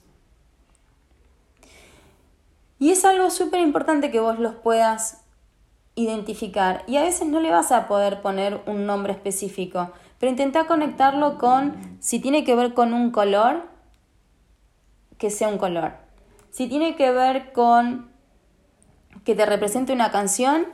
Y 2.80 2.90
es 2.90 3.06
algo 3.06 3.30
súper 3.30 3.60
importante 3.60 4.10
que 4.10 4.20
vos 4.20 4.40
los 4.40 4.56
puedas 4.56 5.24
identificar. 5.94 6.84
Y 6.88 6.98
a 6.98 7.04
veces 7.04 7.28
no 7.28 7.40
le 7.40 7.52
vas 7.52 7.72
a 7.72 7.88
poder 7.88 8.24
poner 8.24 8.64
un 8.66 8.88
nombre 8.88 9.14
específico, 9.14 9.92
pero 10.18 10.32
intenta 10.32 10.66
conectarlo 10.66 11.38
con, 11.38 12.00
si 12.00 12.20
tiene 12.20 12.44
que 12.44 12.56
ver 12.56 12.74
con 12.74 12.96
un 12.96 13.12
color, 13.12 13.62
que 15.20 15.30
sea 15.30 15.48
un 15.48 15.60
color. 15.60 15.92
Si 16.50 16.66
tiene 16.66 16.96
que 16.96 17.12
ver 17.12 17.54
con 17.54 18.10
que 19.24 19.36
te 19.36 19.46
represente 19.46 19.94
una 19.94 20.10
canción, 20.10 20.66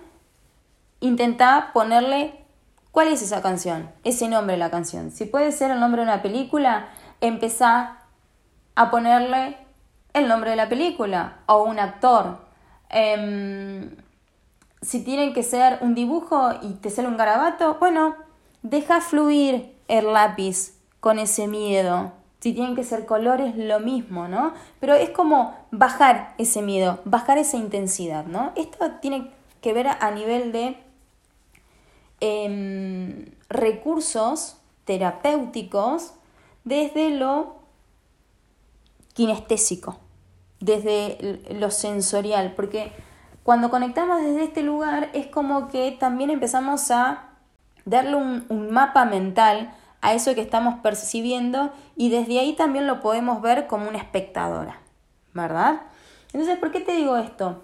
intenta 1.02 1.72
ponerle 1.74 2.46
cuál 2.92 3.10
es 3.10 3.22
esa 3.22 3.42
canción, 3.42 3.92
ese 4.06 4.30
nombre 4.30 4.54
de 4.54 4.60
la 4.60 4.72
canción. 4.72 5.12
Si 5.12 5.26
puede 5.26 5.52
ser 5.52 5.72
el 5.72 5.82
nombre 5.82 6.04
de 6.04 6.08
una 6.08 6.22
película, 6.22 6.88
empezá 7.22 8.00
a 8.76 8.92
ponerle 8.92 9.58
el 10.14 10.28
nombre 10.28 10.52
de 10.52 10.56
la 10.56 10.70
película 10.70 11.40
o 11.46 11.64
un 11.64 11.80
actor. 11.80 12.40
Em, 12.90 13.96
si 14.82 15.04
tienen 15.04 15.34
que 15.34 15.44
ser 15.44 15.80
un 15.82 15.96
dibujo 15.96 16.52
y 16.62 16.74
te 16.76 16.90
sale 16.90 17.08
un 17.08 17.18
garabato, 17.18 17.78
bueno, 17.80 18.16
deja 18.62 19.02
fluir 19.02 19.76
el 19.88 20.14
lápiz 20.14 20.74
con 21.00 21.20
ese 21.20 21.48
miedo. 21.48 22.12
Si 22.40 22.54
tienen 22.54 22.76
que 22.76 22.84
ser 22.84 23.06
colores, 23.06 23.58
lo 23.58 23.80
mismo, 23.80 24.28
¿no? 24.28 24.54
Pero 24.80 24.94
es 24.94 25.10
como 25.10 25.56
bajar 25.72 26.36
ese 26.38 26.62
miedo, 26.62 27.00
bajar 27.04 27.38
esa 27.38 27.58
intensidad, 27.58 28.26
¿no? 28.26 28.52
Esto 28.56 28.92
tiene 29.02 29.32
que 29.62 29.74
ver 29.74 29.88
a 29.88 30.12
nivel 30.12 30.52
de 30.52 30.78
em, 32.20 33.26
recursos 33.50 34.58
terapéuticos 34.86 36.14
desde 36.68 37.12
lo 37.12 37.56
kinestésico, 39.14 40.00
desde 40.60 41.42
lo 41.52 41.72
sensorial, 41.72 42.56
porque 42.56 42.92
cuando 43.44 43.70
conectamos 43.70 44.22
desde 44.22 44.44
este 44.44 44.64
lugar 44.64 45.10
es 45.14 45.28
como 45.28 45.70
que 45.70 45.96
también 45.98 46.30
empezamos 46.30 46.92
a 46.92 47.30
darle 47.86 48.18
un, 48.18 48.70
mapa 48.70 49.06
mental 49.06 49.74
a 50.02 50.14
eso 50.14 50.36
que 50.36 50.42
estamos 50.42 50.82
percibiendo 50.82 51.72
y 51.96 52.10
desde 52.10 52.40
ahí 52.40 52.54
también 52.54 52.86
lo 52.86 53.00
podemos 53.00 53.42
ver 53.42 53.68
como 53.68 53.88
una 53.88 54.00
espectadora, 54.00 54.82
¿verdad? 55.34 55.84
Entonces, 56.34 56.58
¿por 56.58 56.72
qué 56.72 56.82
te 56.82 56.92
digo 56.92 57.16
esto? 57.16 57.64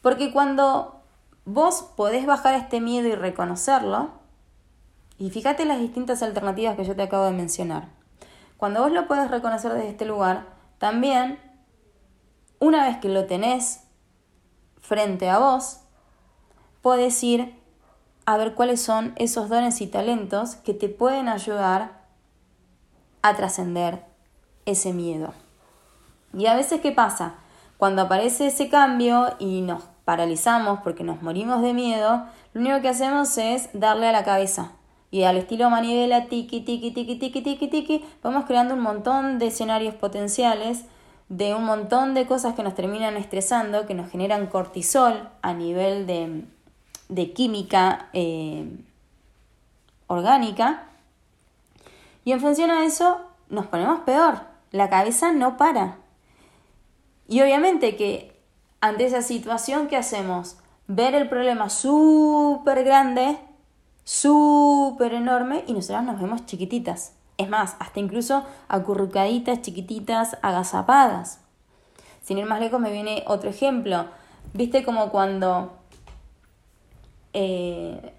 Porque 0.00 0.32
cuando 0.32 1.00
vos 1.44 1.92
podés 1.96 2.26
bajar 2.26 2.54
este 2.54 2.80
miedo 2.80 3.06
y 3.06 3.14
reconocerlo, 3.14 4.21
y 5.22 5.30
fíjate 5.30 5.64
las 5.64 5.78
distintas 5.78 6.20
alternativas 6.24 6.74
que 6.74 6.82
yo 6.82 6.96
te 6.96 7.02
acabo 7.02 7.26
de 7.26 7.30
mencionar, 7.30 7.86
cuando 8.56 8.80
vos 8.80 8.90
lo 8.90 9.06
podés 9.06 9.30
reconocer 9.30 9.72
desde 9.72 9.90
este 9.90 10.04
lugar, 10.04 10.46
también, 10.78 11.38
una 12.58 12.88
vez 12.88 12.96
que 12.96 13.08
lo 13.08 13.26
tenés 13.26 13.84
frente 14.80 15.30
a 15.30 15.38
vos, 15.38 15.78
puedes 16.80 17.22
ir 17.22 17.54
a 18.26 18.36
ver 18.36 18.54
cuáles 18.54 18.82
son 18.82 19.12
esos 19.14 19.48
dones 19.48 19.80
y 19.80 19.86
talentos 19.86 20.56
que 20.56 20.74
te 20.74 20.88
pueden 20.88 21.28
ayudar 21.28 22.02
a 23.22 23.36
trascender 23.36 24.04
ese 24.66 24.92
miedo. 24.92 25.34
Y 26.36 26.46
a 26.46 26.56
veces, 26.56 26.80
¿qué 26.80 26.90
pasa? 26.90 27.34
Cuando 27.78 28.02
aparece 28.02 28.48
ese 28.48 28.68
cambio 28.68 29.36
y 29.38 29.60
nos 29.60 29.84
paralizamos 30.04 30.80
porque 30.80 31.04
nos 31.04 31.22
morimos 31.22 31.62
de 31.62 31.74
miedo, 31.74 32.24
lo 32.54 32.60
único 32.60 32.80
que 32.80 32.88
hacemos 32.88 33.38
es 33.38 33.68
darle 33.72 34.08
a 34.08 34.12
la 34.12 34.24
cabeza. 34.24 34.72
Y 35.12 35.24
al 35.24 35.36
estilo 35.36 35.68
manivela, 35.68 36.26
tiki, 36.26 36.62
tiki, 36.62 36.90
tiki, 36.90 37.16
tiki, 37.16 37.42
tiki, 37.42 37.68
tiki, 37.68 38.04
vamos 38.22 38.46
creando 38.46 38.74
un 38.74 38.80
montón 38.80 39.38
de 39.38 39.48
escenarios 39.48 39.94
potenciales 39.94 40.86
de 41.28 41.54
un 41.54 41.64
montón 41.64 42.14
de 42.14 42.26
cosas 42.26 42.54
que 42.54 42.62
nos 42.62 42.74
terminan 42.74 43.18
estresando, 43.18 43.86
que 43.86 43.94
nos 43.94 44.10
generan 44.10 44.46
cortisol 44.46 45.28
a 45.42 45.52
nivel 45.52 46.06
de, 46.06 47.32
química 47.32 48.08
eh, 48.14 48.66
orgánica. 50.06 50.86
Y 52.24 52.32
en 52.32 52.40
función 52.40 52.70
a 52.70 52.86
eso 52.86 53.20
nos 53.50 53.66
ponemos 53.66 54.00
peor. 54.00 54.40
La 54.70 54.88
cabeza 54.88 55.30
no 55.30 55.58
para. 55.58 55.98
Y 57.28 57.42
obviamente 57.42 57.96
que 57.96 58.34
ante 58.80 59.04
esa 59.04 59.20
situación, 59.20 59.88
¿qué 59.88 59.98
hacemos? 59.98 60.56
Ver 60.86 61.14
el 61.14 61.28
problema 61.28 61.68
súper 61.68 62.82
grande, 62.82 63.38
súper 64.04 65.14
enorme, 65.14 65.64
y 65.66 65.72
nosotras 65.72 66.04
nos 66.04 66.20
vemos 66.20 66.46
chiquititas. 66.46 67.14
Es 67.38 67.48
más, 67.48 67.76
hasta 67.78 68.00
incluso 68.00 68.44
acurrucaditas, 68.68 69.62
chiquititas, 69.62 70.36
agazapadas. 70.42 71.40
Sin 72.22 72.38
ir 72.38 72.46
más 72.46 72.60
lejos 72.60 72.80
me 72.80 72.92
viene 72.92 73.24
otro 73.26 73.50
ejemplo. 73.50 74.06
¿Viste 74.52 74.84
como 74.84 75.10
cuando 75.10 75.72
eh, 77.32 78.12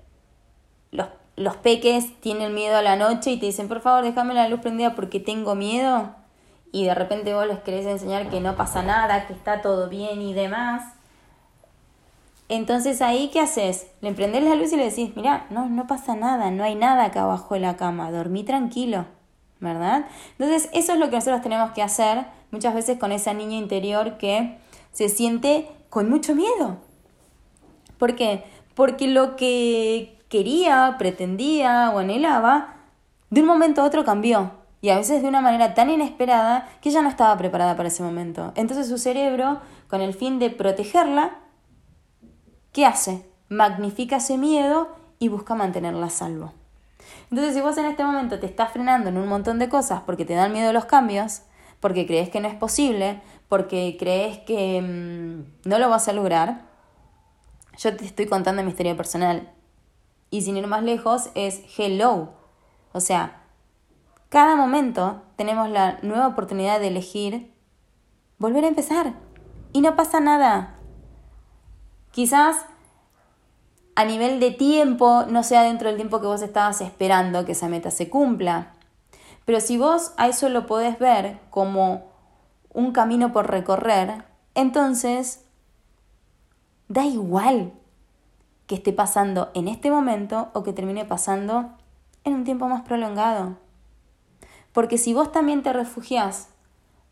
los, 0.91 1.07
los 1.35 1.55
peques 1.57 2.19
tienen 2.19 2.53
miedo 2.53 2.77
a 2.77 2.81
la 2.81 2.95
noche 2.95 3.31
y 3.31 3.39
te 3.39 3.45
dicen, 3.45 3.67
por 3.67 3.81
favor, 3.81 4.03
déjame 4.03 4.33
la 4.33 4.49
luz 4.49 4.59
prendida 4.59 4.95
porque 4.95 5.19
tengo 5.19 5.55
miedo, 5.55 6.15
y 6.71 6.85
de 6.85 6.95
repente 6.95 7.35
vos 7.35 7.45
les 7.45 7.59
querés 7.59 7.85
enseñar 7.85 8.29
que 8.29 8.41
no 8.41 8.55
pasa 8.55 8.81
nada, 8.81 9.27
que 9.27 9.33
está 9.33 9.61
todo 9.61 9.89
bien 9.89 10.21
y 10.21 10.33
demás, 10.33 10.95
entonces 12.49 13.01
ahí, 13.01 13.29
¿qué 13.31 13.39
haces? 13.39 13.87
Le 14.01 14.09
emprendés 14.09 14.43
la 14.43 14.55
luz 14.55 14.73
y 14.73 14.77
le 14.77 14.89
decís, 14.89 15.11
mira, 15.15 15.47
no, 15.49 15.69
no 15.69 15.87
pasa 15.87 16.15
nada, 16.15 16.51
no 16.51 16.63
hay 16.63 16.75
nada 16.75 17.05
acá 17.05 17.23
abajo 17.23 17.53
de 17.53 17.61
la 17.61 17.77
cama, 17.77 18.11
dormí 18.11 18.43
tranquilo, 18.43 19.05
¿verdad? 19.59 20.05
Entonces 20.37 20.69
eso 20.73 20.93
es 20.93 20.99
lo 20.99 21.09
que 21.09 21.15
nosotros 21.15 21.41
tenemos 21.41 21.71
que 21.71 21.81
hacer 21.81 22.25
muchas 22.51 22.73
veces 22.73 22.99
con 22.99 23.11
esa 23.11 23.33
niña 23.33 23.57
interior 23.57 24.17
que 24.17 24.57
se 24.91 25.09
siente 25.09 25.67
con 25.89 26.09
mucho 26.09 26.35
miedo. 26.35 26.77
¿Por 27.97 28.15
qué? 28.15 28.43
Porque 28.75 29.07
lo 29.07 29.35
que 29.35 30.19
quería, 30.29 30.95
pretendía 30.97 31.91
o 31.93 31.99
anhelaba, 31.99 32.75
de 33.29 33.41
un 33.41 33.47
momento 33.47 33.81
a 33.81 33.85
otro 33.85 34.03
cambió. 34.03 34.51
Y 34.81 34.89
a 34.89 34.97
veces 34.97 35.21
de 35.21 35.29
una 35.29 35.39
manera 35.39 35.73
tan 35.75 35.89
inesperada 35.89 36.67
que 36.81 36.89
ella 36.89 37.01
no 37.01 37.09
estaba 37.09 37.37
preparada 37.37 37.77
para 37.77 37.87
ese 37.87 38.03
momento. 38.03 38.51
Entonces 38.55 38.89
su 38.89 38.97
cerebro, 38.97 39.61
con 39.87 40.01
el 40.01 40.13
fin 40.13 40.39
de 40.39 40.49
protegerla, 40.49 41.42
¿qué 42.73 42.85
hace? 42.85 43.25
Magnifica 43.47 44.17
ese 44.17 44.37
miedo 44.37 44.89
y 45.19 45.29
busca 45.29 45.55
mantenerla 45.55 46.07
a 46.07 46.09
salvo. 46.09 46.51
Entonces, 47.29 47.55
si 47.55 47.61
vos 47.61 47.77
en 47.77 47.85
este 47.85 48.03
momento 48.03 48.39
te 48.39 48.45
estás 48.45 48.71
frenando 48.71 49.09
en 49.09 49.17
un 49.17 49.27
montón 49.27 49.59
de 49.59 49.69
cosas 49.69 50.01
porque 50.05 50.25
te 50.25 50.33
dan 50.33 50.51
miedo 50.51 50.73
los 50.73 50.85
cambios, 50.85 51.43
porque 51.79 52.05
crees 52.05 52.29
que 52.29 52.39
no 52.39 52.47
es 52.47 52.55
posible, 52.55 53.21
porque 53.47 53.95
crees 53.99 54.39
que 54.39 54.81
mm, 54.81 55.69
no 55.69 55.79
lo 55.79 55.89
vas 55.89 56.07
a 56.07 56.13
lograr, 56.13 56.65
yo 57.77 57.95
te 57.95 58.05
estoy 58.05 58.25
contando 58.25 58.63
mi 58.63 58.69
historia 58.69 58.95
personal. 58.95 59.51
Y 60.29 60.41
sin 60.41 60.57
ir 60.57 60.67
más 60.67 60.83
lejos, 60.83 61.29
es 61.35 61.61
hello. 61.77 62.33
O 62.91 62.99
sea, 62.99 63.43
cada 64.29 64.55
momento 64.55 65.21
tenemos 65.35 65.69
la 65.69 65.99
nueva 66.01 66.27
oportunidad 66.27 66.79
de 66.79 66.87
elegir 66.87 67.53
volver 68.39 68.63
a 68.63 68.67
empezar. 68.67 69.13
Y 69.73 69.81
no 69.81 69.95
pasa 69.95 70.19
nada. 70.19 70.79
Quizás 72.13 72.67
a 73.95 74.05
nivel 74.05 74.39
de 74.39 74.51
tiempo 74.51 75.25
no 75.27 75.41
sea 75.41 75.63
dentro 75.63 75.87
del 75.87 75.97
tiempo 75.97 76.21
que 76.21 76.27
vos 76.27 76.43
estabas 76.43 76.79
esperando 76.81 77.43
que 77.43 77.53
esa 77.53 77.69
meta 77.69 77.89
se 77.89 78.07
cumpla. 78.07 78.73
Pero 79.45 79.59
si 79.59 79.79
vos 79.79 80.13
a 80.17 80.27
eso 80.27 80.47
lo 80.49 80.67
podés 80.67 80.99
ver 80.99 81.39
como 81.49 82.11
un 82.71 82.91
camino 82.91 83.33
por 83.33 83.49
recorrer, 83.49 84.25
entonces 84.53 85.43
da 86.87 87.03
igual 87.03 87.73
que 88.67 88.75
esté 88.75 88.93
pasando 88.93 89.49
en 89.55 89.67
este 89.67 89.89
momento 89.89 90.49
o 90.53 90.61
que 90.61 90.71
termine 90.71 91.05
pasando 91.05 91.71
en 92.25 92.35
un 92.35 92.43
tiempo 92.43 92.67
más 92.67 92.83
prolongado. 92.83 93.57
Porque 94.71 94.99
si 94.99 95.15
vos 95.15 95.31
también 95.31 95.63
te 95.63 95.73
refugias 95.73 96.49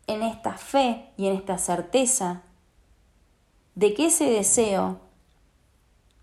en 0.06 0.22
esta 0.22 0.52
fe 0.52 1.10
y 1.16 1.26
en 1.26 1.34
esta 1.34 1.58
certeza 1.58 2.42
de 3.74 3.94
que 3.94 4.06
ese 4.06 4.26
deseo, 4.30 5.00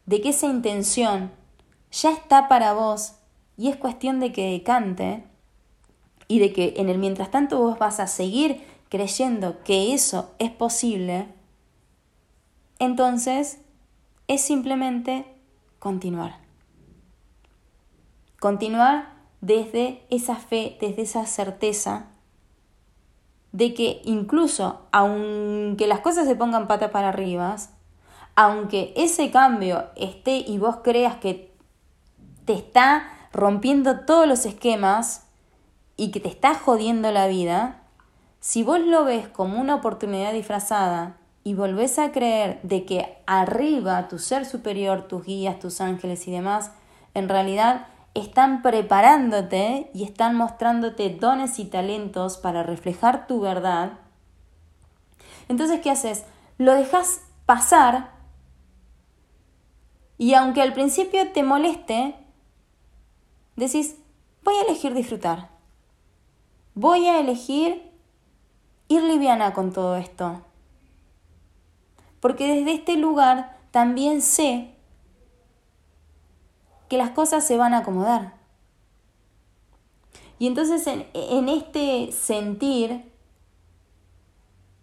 de 0.05 0.21
que 0.21 0.29
esa 0.29 0.47
intención 0.47 1.31
ya 1.91 2.11
está 2.11 2.47
para 2.47 2.73
vos 2.73 3.13
y 3.57 3.69
es 3.69 3.77
cuestión 3.77 4.19
de 4.19 4.31
que 4.31 4.51
decante 4.51 5.23
y 6.27 6.39
de 6.39 6.53
que 6.53 6.75
en 6.77 6.89
el 6.89 6.99
mientras 6.99 7.31
tanto 7.31 7.59
vos 7.59 7.79
vas 7.79 7.99
a 7.99 8.07
seguir 8.07 8.63
creyendo 8.89 9.63
que 9.63 9.93
eso 9.93 10.31
es 10.39 10.51
posible, 10.51 11.27
entonces 12.79 13.59
es 14.27 14.41
simplemente 14.41 15.25
continuar. 15.79 16.39
Continuar 18.39 19.13
desde 19.41 20.05
esa 20.09 20.35
fe, 20.35 20.77
desde 20.79 21.01
esa 21.01 21.25
certeza 21.25 22.07
de 23.51 23.73
que 23.73 24.01
incluso 24.05 24.81
aunque 24.91 25.87
las 25.87 25.99
cosas 26.01 26.27
se 26.27 26.35
pongan 26.35 26.67
pata 26.67 26.91
para 26.91 27.09
arriba, 27.09 27.55
aunque 28.35 28.93
ese 28.95 29.31
cambio 29.31 29.85
esté 29.95 30.37
y 30.37 30.57
vos 30.57 30.77
creas 30.83 31.17
que 31.17 31.51
te 32.45 32.53
está 32.53 33.07
rompiendo 33.33 34.01
todos 34.01 34.27
los 34.27 34.45
esquemas 34.45 35.25
y 35.97 36.11
que 36.11 36.19
te 36.19 36.29
está 36.29 36.55
jodiendo 36.55 37.11
la 37.11 37.27
vida, 37.27 37.81
si 38.39 38.63
vos 38.63 38.79
lo 38.79 39.03
ves 39.03 39.27
como 39.27 39.59
una 39.59 39.75
oportunidad 39.75 40.31
disfrazada 40.31 41.17
y 41.43 41.53
volvés 41.53 41.99
a 41.99 42.11
creer 42.11 42.59
de 42.63 42.85
que 42.85 43.17
arriba 43.25 44.07
tu 44.07 44.17
ser 44.17 44.45
superior, 44.45 45.07
tus 45.07 45.25
guías, 45.25 45.59
tus 45.59 45.81
ángeles 45.81 46.27
y 46.27 46.31
demás, 46.31 46.71
en 47.13 47.27
realidad 47.27 47.87
están 48.13 48.61
preparándote 48.61 49.91
y 49.93 50.03
están 50.03 50.35
mostrándote 50.35 51.09
dones 51.09 51.59
y 51.59 51.65
talentos 51.65 52.37
para 52.37 52.63
reflejar 52.63 53.27
tu 53.27 53.39
verdad, 53.41 53.99
entonces, 55.49 55.81
¿qué 55.81 55.89
haces? 55.89 56.25
Lo 56.57 56.73
dejas 56.75 57.21
pasar 57.45 58.11
y 60.17 60.35
aunque 60.35 60.61
al 60.61 60.73
principio 60.73 61.31
te 61.31 61.43
moleste, 61.43 62.15
decís, 63.55 63.95
voy 64.43 64.53
a 64.55 64.61
elegir 64.61 64.93
disfrutar. 64.93 65.49
Voy 66.75 67.07
a 67.07 67.19
elegir 67.19 67.91
ir 68.87 69.03
liviana 69.03 69.53
con 69.53 69.73
todo 69.73 69.95
esto. 69.95 70.41
Porque 72.19 72.53
desde 72.53 72.73
este 72.73 72.97
lugar 72.97 73.57
también 73.71 74.21
sé 74.21 74.75
que 76.89 76.97
las 76.97 77.11
cosas 77.11 77.45
se 77.45 77.55
van 77.55 77.73
a 77.73 77.79
acomodar. 77.79 78.33
Y 80.39 80.47
entonces 80.47 80.87
en, 80.87 81.05
en 81.13 81.49
este 81.49 82.11
sentir 82.11 83.11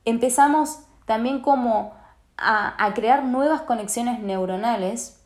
empezamos 0.04 0.80
también 1.04 1.40
como 1.40 1.92
a, 2.36 2.84
a 2.84 2.94
crear 2.94 3.24
nuevas 3.24 3.62
conexiones 3.62 4.20
neuronales, 4.20 5.22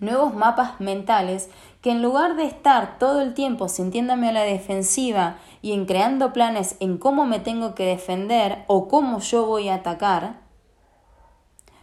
nuevos 0.00 0.34
mapas 0.34 0.80
mentales, 0.80 1.50
que 1.80 1.90
en 1.90 2.02
lugar 2.02 2.36
de 2.36 2.44
estar 2.44 2.98
todo 2.98 3.20
el 3.20 3.34
tiempo 3.34 3.68
sintiéndome 3.68 4.28
a 4.28 4.32
la 4.32 4.42
defensiva 4.42 5.36
y 5.62 5.72
en 5.72 5.86
creando 5.86 6.32
planes 6.32 6.76
en 6.80 6.98
cómo 6.98 7.24
me 7.24 7.38
tengo 7.38 7.74
que 7.74 7.86
defender 7.86 8.64
o 8.66 8.88
cómo 8.88 9.20
yo 9.20 9.46
voy 9.46 9.68
a 9.68 9.76
atacar, 9.76 10.40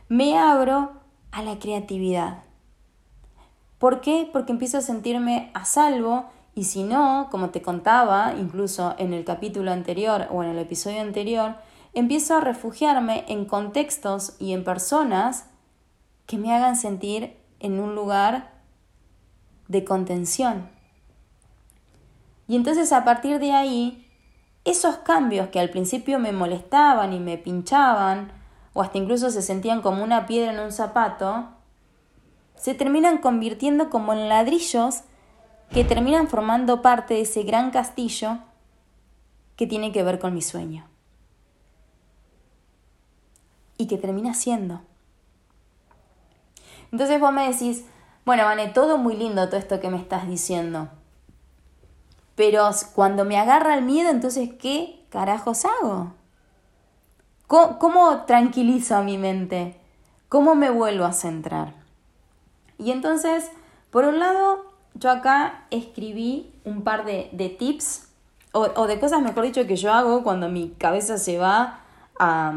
me 0.07 0.37
abro 0.37 0.93
a 1.31 1.41
la 1.43 1.59
creatividad. 1.59 2.46
¿Por 3.79 4.01
qué? 4.01 4.29
Porque 4.31 4.51
empiezo 4.51 4.79
a 4.79 4.81
sentirme 4.81 5.51
a 5.53 5.65
salvo 5.65 6.25
y 6.55 6.63
si 6.63 6.83
no, 6.83 7.27
como 7.29 7.51
te 7.51 7.61
contaba, 7.61 8.33
incluso 8.35 8.95
en 8.97 9.13
el 9.13 9.23
capítulo 9.23 9.71
anterior 9.71 10.27
o 10.31 10.43
en 10.43 10.49
el 10.49 10.57
episodio 10.57 11.01
anterior, 11.01 11.55
empiezo 11.93 12.35
a 12.35 12.41
refugiarme 12.41 13.25
en 13.27 13.45
contextos 13.45 14.35
y 14.39 14.53
en 14.53 14.63
personas 14.63 15.45
que 16.25 16.37
me 16.37 16.53
hagan 16.53 16.75
sentir 16.75 17.37
en 17.59 17.79
un 17.79 17.93
lugar 17.93 18.51
de 19.67 19.83
contención. 19.83 20.69
Y 22.47 22.55
entonces 22.55 22.91
a 22.93 23.03
partir 23.03 23.39
de 23.39 23.51
ahí, 23.51 24.07
esos 24.65 24.97
cambios 24.97 25.49
que 25.49 25.59
al 25.59 25.69
principio 25.69 26.17
me 26.17 26.31
molestaban 26.31 27.13
y 27.13 27.19
me 27.19 27.37
pinchaban, 27.37 28.31
o 28.73 28.81
hasta 28.81 28.97
incluso 28.97 29.29
se 29.29 29.41
sentían 29.41 29.81
como 29.81 30.03
una 30.03 30.25
piedra 30.25 30.53
en 30.53 30.59
un 30.59 30.71
zapato, 30.71 31.49
se 32.57 32.73
terminan 32.73 33.19
convirtiendo 33.19 33.89
como 33.89 34.13
en 34.13 34.27
ladrillos 34.29 35.01
que 35.71 35.83
terminan 35.83 36.27
formando 36.27 36.81
parte 36.81 37.13
de 37.13 37.21
ese 37.21 37.43
gran 37.43 37.71
castillo 37.71 38.39
que 39.55 39.67
tiene 39.67 39.91
que 39.91 40.03
ver 40.03 40.19
con 40.19 40.33
mi 40.33 40.41
sueño. 40.41 40.87
Y 43.77 43.87
que 43.87 43.97
termina 43.97 44.33
siendo. 44.33 44.81
Entonces 46.91 47.19
vos 47.19 47.31
me 47.31 47.51
decís, 47.51 47.85
bueno, 48.25 48.43
Vane, 48.43 48.69
todo 48.69 48.97
muy 48.97 49.15
lindo 49.15 49.47
todo 49.47 49.57
esto 49.57 49.79
que 49.79 49.89
me 49.89 49.97
estás 49.97 50.27
diciendo. 50.27 50.89
Pero 52.35 52.69
cuando 52.93 53.25
me 53.25 53.37
agarra 53.37 53.75
el 53.75 53.83
miedo, 53.83 54.09
entonces, 54.09 54.51
¿qué 54.59 55.05
carajos 55.09 55.65
hago? 55.65 56.13
¿Cómo, 57.47 57.79
cómo 57.79 58.25
tranquilizo 58.25 58.95
a 58.95 59.01
mi 59.01 59.17
mente? 59.17 59.79
¿Cómo 60.29 60.55
me 60.55 60.69
vuelvo 60.69 61.05
a 61.05 61.13
centrar? 61.13 61.86
Y 62.77 62.91
entonces, 62.91 63.51
por 63.91 64.05
un 64.05 64.19
lado, 64.19 64.65
yo 64.93 65.11
acá 65.11 65.65
escribí 65.71 66.51
un 66.63 66.83
par 66.83 67.05
de, 67.05 67.55
tips 67.57 68.09
o, 68.51 68.87
de 68.87 68.99
cosas, 68.99 69.21
mejor 69.21 69.43
dicho, 69.43 69.67
que 69.67 69.75
yo 69.75 69.93
hago 69.93 70.23
cuando 70.23 70.49
mi 70.49 70.69
cabeza 70.77 71.17
se 71.17 71.37
va 71.37 71.81
a, 72.19 72.53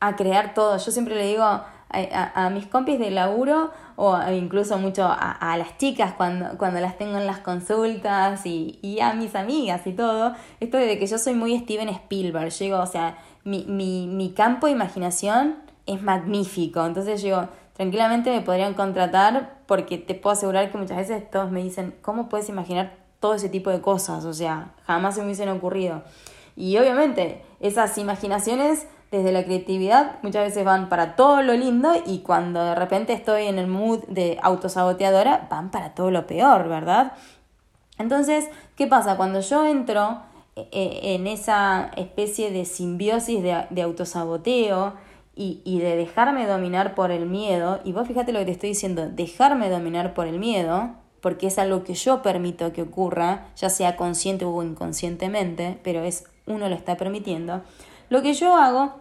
a 0.00 0.16
crear 0.16 0.54
todo. 0.54 0.76
Yo 0.78 0.90
siempre 0.90 1.14
le 1.14 1.26
digo 1.26 1.44
a, 1.44 2.50
mis 2.52 2.66
compis 2.66 2.98
de 2.98 3.10
laburo 3.10 3.70
o 3.96 4.16
incluso 4.30 4.78
mucho 4.78 5.06
a, 5.08 5.56
las 5.56 5.78
chicas 5.78 6.12
cuando, 6.12 6.58
cuando 6.58 6.80
las 6.80 6.98
tengo 6.98 7.16
en 7.16 7.26
las 7.26 7.38
consultas 7.38 8.44
y, 8.44 8.78
y, 8.82 9.00
a 9.00 9.14
mis 9.14 9.34
amigas 9.34 9.86
y 9.86 9.92
todo, 9.92 10.34
esto 10.60 10.76
de 10.76 10.98
que 10.98 11.06
yo 11.06 11.18
soy 11.18 11.34
muy 11.34 11.58
Steven 11.58 11.88
Spielberg. 11.88 12.52
Digo, 12.58 12.78
o 12.78 12.86
sea, 12.86 13.18
mi, 13.44 13.64
mi, 13.64 14.06
mi 14.06 14.32
campo 14.32 14.66
de 14.66 14.72
imaginación 14.72 15.56
es 15.86 16.02
magnífico. 16.02 16.84
Entonces 16.84 17.22
yo 17.22 17.48
tranquilamente 17.78 18.30
me 18.30 18.40
podrían 18.40 18.74
contratar 18.74 19.60
porque 19.66 19.98
te 19.98 20.16
puedo 20.16 20.32
asegurar 20.32 20.70
que 20.70 20.76
muchas 20.76 20.96
veces 20.96 21.30
todos 21.30 21.52
me 21.52 21.62
dicen, 21.62 21.94
¿cómo 22.02 22.28
puedes 22.28 22.48
imaginar 22.48 22.96
todo 23.20 23.34
ese 23.34 23.48
tipo 23.48 23.70
de 23.70 23.80
cosas? 23.80 24.24
O 24.24 24.34
sea, 24.34 24.74
jamás 24.84 25.14
se 25.14 25.20
me 25.20 25.26
hubiesen 25.26 25.48
ocurrido. 25.48 26.02
Y 26.56 26.76
obviamente 26.76 27.40
esas 27.60 27.96
imaginaciones 27.96 28.88
desde 29.12 29.30
la 29.30 29.44
creatividad 29.44 30.16
muchas 30.22 30.46
veces 30.46 30.64
van 30.64 30.88
para 30.88 31.14
todo 31.14 31.40
lo 31.42 31.54
lindo 31.54 31.92
y 32.04 32.18
cuando 32.18 32.64
de 32.64 32.74
repente 32.74 33.12
estoy 33.12 33.46
en 33.46 33.60
el 33.60 33.68
mood 33.68 34.00
de 34.08 34.38
autosaboteadora 34.42 35.46
van 35.48 35.70
para 35.70 35.94
todo 35.94 36.10
lo 36.10 36.26
peor, 36.26 36.68
¿verdad? 36.68 37.12
Entonces, 37.96 38.48
¿qué 38.74 38.88
pasa? 38.88 39.16
Cuando 39.16 39.38
yo 39.38 39.64
entro 39.64 40.18
eh, 40.56 40.68
eh, 40.72 41.14
en 41.14 41.28
esa 41.28 41.92
especie 41.96 42.50
de 42.50 42.64
simbiosis 42.64 43.40
de, 43.40 43.66
de 43.70 43.82
autosaboteo, 43.82 44.94
y, 45.40 45.78
de 45.78 45.94
dejarme 45.94 46.48
dominar 46.48 46.96
por 46.96 47.12
el 47.12 47.26
miedo, 47.26 47.80
y 47.84 47.92
vos 47.92 48.08
fíjate 48.08 48.32
lo 48.32 48.40
que 48.40 48.46
te 48.46 48.50
estoy 48.50 48.70
diciendo, 48.70 49.08
dejarme 49.08 49.70
dominar 49.70 50.12
por 50.12 50.26
el 50.26 50.40
miedo, 50.40 50.90
porque 51.20 51.46
es 51.46 51.58
algo 51.58 51.84
que 51.84 51.94
yo 51.94 52.22
permito 52.22 52.72
que 52.72 52.82
ocurra, 52.82 53.46
ya 53.56 53.70
sea 53.70 53.96
consciente 53.96 54.44
o 54.44 54.62
inconscientemente, 54.64 55.78
pero 55.84 56.02
es 56.02 56.24
uno 56.46 56.68
lo 56.68 56.74
está 56.74 56.96
permitiendo, 56.96 57.62
lo 58.10 58.20
que 58.22 58.34
yo 58.34 58.56
hago 58.56 58.96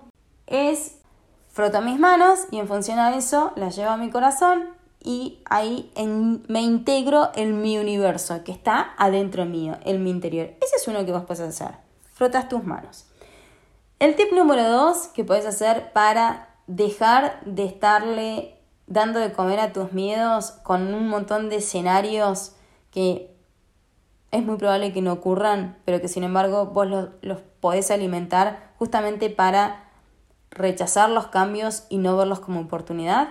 es 0.45 0.99
froto 1.47 1.81
mis 1.81 1.99
manos 1.99 2.41
y 2.51 2.59
en 2.59 2.67
función 2.67 2.99
a 2.99 3.15
eso 3.15 3.51
las 3.55 3.75
llevo 3.75 3.89
a 3.89 3.97
mi 3.97 4.11
corazón 4.11 4.69
y 5.03 5.39
ahí 5.49 5.91
me 6.47 6.61
integro 6.61 7.31
en 7.33 7.61
mi 7.61 7.79
universo 7.79 8.43
que 8.43 8.51
está 8.51 8.93
adentro 8.97 9.45
mío, 9.45 9.77
en 9.85 10.03
mi 10.03 10.11
interior. 10.11 10.53
Ese 10.61 10.75
es 10.75 10.87
uno 10.87 11.03
que 11.03 11.11
vos 11.11 11.23
puedes 11.25 11.41
hacer. 11.41 11.77
Frotas 12.13 12.47
tus 12.47 12.63
manos. 12.63 13.06
El 13.99 14.15
tip 14.15 14.31
número 14.31 14.69
dos 14.69 15.07
que 15.07 15.23
puedes 15.23 15.47
hacer 15.47 15.91
para 15.91 16.49
dejar 16.67 17.41
de 17.45 17.65
estarle 17.65 18.55
dando 18.85 19.19
de 19.19 19.33
comer 19.33 19.59
a 19.59 19.73
tus 19.73 19.91
miedos 19.91 20.51
con 20.63 20.93
un 20.93 21.07
montón 21.07 21.49
de 21.49 21.55
escenarios 21.55 22.53
que 22.91 23.35
es 24.29 24.43
muy 24.43 24.57
probable 24.57 24.93
que 24.93 25.01
no 25.01 25.13
ocurran, 25.13 25.77
pero 25.83 25.99
que 25.99 26.07
sin 26.09 26.23
embargo 26.23 26.67
vos 26.67 26.87
los, 26.87 27.09
los 27.21 27.39
podés 27.59 27.89
alimentar 27.89 28.71
justamente 28.77 29.31
para 29.31 29.89
rechazar 30.51 31.09
los 31.09 31.27
cambios 31.27 31.85
y 31.89 31.97
no 31.97 32.15
verlos 32.15 32.39
como 32.39 32.59
oportunidad. 32.59 33.29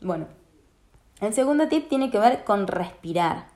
Bueno, 0.00 0.28
el 1.20 1.34
segundo 1.34 1.68
tip 1.68 1.90
tiene 1.90 2.10
que 2.10 2.18
ver 2.18 2.44
con 2.44 2.66
respirar. 2.68 3.48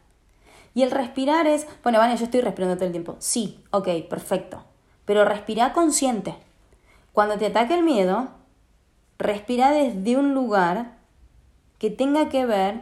Y 0.75 0.83
el 0.83 0.91
respirar 0.91 1.47
es, 1.47 1.67
bueno, 1.83 1.99
Vania, 1.99 2.17
yo 2.17 2.25
estoy 2.25 2.43
respirando 2.43 2.77
todo 2.77 2.85
el 2.85 2.93
tiempo. 2.93 3.17
Sí, 3.19 3.65
ok, 3.71 3.89
perfecto. 4.11 4.63
Pero 5.07 5.25
respira 5.25 5.73
consciente. 5.73 6.37
Cuando 7.21 7.37
te 7.37 7.49
ataque 7.49 7.75
el 7.75 7.83
miedo, 7.83 8.29
respira 9.19 9.73
desde 9.73 10.17
un 10.17 10.33
lugar 10.33 10.97
que 11.77 11.91
tenga 11.91 12.31
que 12.31 12.47
ver 12.47 12.81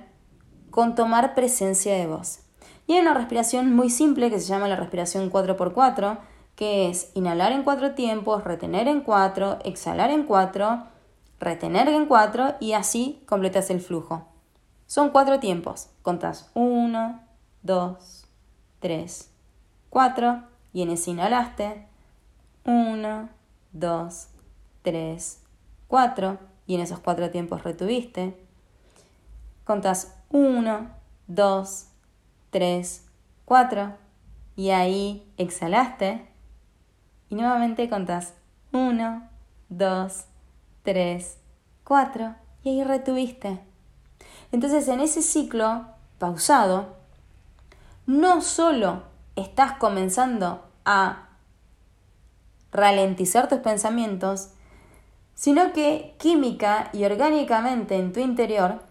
con 0.71 0.95
tomar 0.95 1.35
presencia 1.35 1.93
de 1.95 2.07
vos. 2.07 2.39
Y 2.87 2.93
hay 2.93 3.01
una 3.01 3.15
respiración 3.15 3.75
muy 3.75 3.91
simple 3.91 4.31
que 4.31 4.39
se 4.39 4.47
llama 4.47 4.69
la 4.69 4.77
respiración 4.77 5.29
4x4, 5.29 6.19
que 6.55 6.89
es 6.89 7.11
inhalar 7.15 7.51
en 7.51 7.65
cuatro 7.65 7.97
tiempos, 7.97 8.45
retener 8.45 8.87
en 8.87 9.01
cuatro, 9.01 9.59
exhalar 9.65 10.13
en 10.13 10.23
cuatro, 10.23 10.85
retener 11.41 11.89
en 11.89 12.07
cuatro 12.07 12.55
y 12.61 12.75
así 12.75 13.21
completas 13.27 13.71
el 13.71 13.81
flujo. 13.81 14.29
Son 14.87 15.11
cuatro 15.11 15.41
tiempos. 15.41 15.89
Contás 16.03 16.49
uno, 16.55 17.23
dos, 17.65 18.29
tres, 18.79 19.33
cuatro 19.91 20.45
y 20.73 20.83
en 20.83 20.91
ese 20.91 21.11
inhalaste 21.11 21.89
uno, 22.65 23.31
2, 23.73 24.29
3, 24.83 25.43
4 25.89 26.39
y 26.67 26.75
en 26.75 26.81
esos 26.81 27.01
cuatro 27.01 27.31
tiempos 27.31 27.65
retuviste. 27.65 28.37
Contás 29.65 30.15
1, 30.31 30.89
2, 31.27 31.87
3, 32.51 33.05
4 33.45 33.97
y 34.57 34.71
ahí 34.71 35.33
exhalaste 35.37 36.29
y 37.31 37.35
nuevamente 37.35 37.89
contás 37.89 38.35
1, 38.73 39.29
2, 39.69 40.25
3, 40.83 41.39
4 41.85 42.35
y 42.65 42.69
ahí 42.69 42.85
retuviste. 42.85 43.61
Entonces 44.53 44.89
en 44.89 45.01
ese 45.01 45.23
ciclo 45.23 45.87
pausado, 46.19 46.97
no 48.07 48.41
solo 48.41 49.03
estás 49.37 49.73
comenzando 49.75 50.65
a 50.85 51.28
ralentizar 52.73 53.49
tus 53.49 53.59
pensamientos, 53.61 54.51
sino 55.35 55.73
que 55.73 56.15
química 56.19 56.91
y 56.93 57.05
orgánicamente 57.05 57.97
en 57.97 58.13
tu 58.13 58.21
interior 58.21 58.83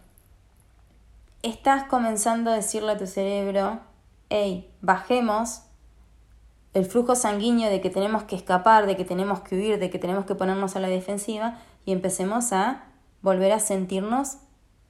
estás 1.44 1.84
comenzando 1.84 2.52
a 2.52 2.56
decirle 2.56 2.94
a 2.94 2.98
tu 2.98 3.08
cerebro, 3.08 3.80
hey, 4.30 4.70
bajemos 4.82 5.64
el 6.74 6.86
flujo 6.86 7.16
sanguíneo 7.16 7.70
de 7.70 7.82
que 7.82 7.90
tenemos 7.90 8.24
que 8.24 8.36
escapar, 8.36 8.86
de 8.86 8.96
que 8.96 9.06
tenemos 9.06 9.42
que 9.42 9.56
huir, 9.56 9.80
de 9.80 9.90
que 9.90 10.00
tenemos 10.00 10.26
que 10.26 10.36
ponernos 10.36 10.76
a 10.76 10.80
la 10.80 10.88
defensiva 10.88 11.58
y 11.86 11.92
empecemos 11.92 12.54
a 12.54 12.84
volver 13.22 13.52
a 13.52 13.60
sentirnos 13.60 14.38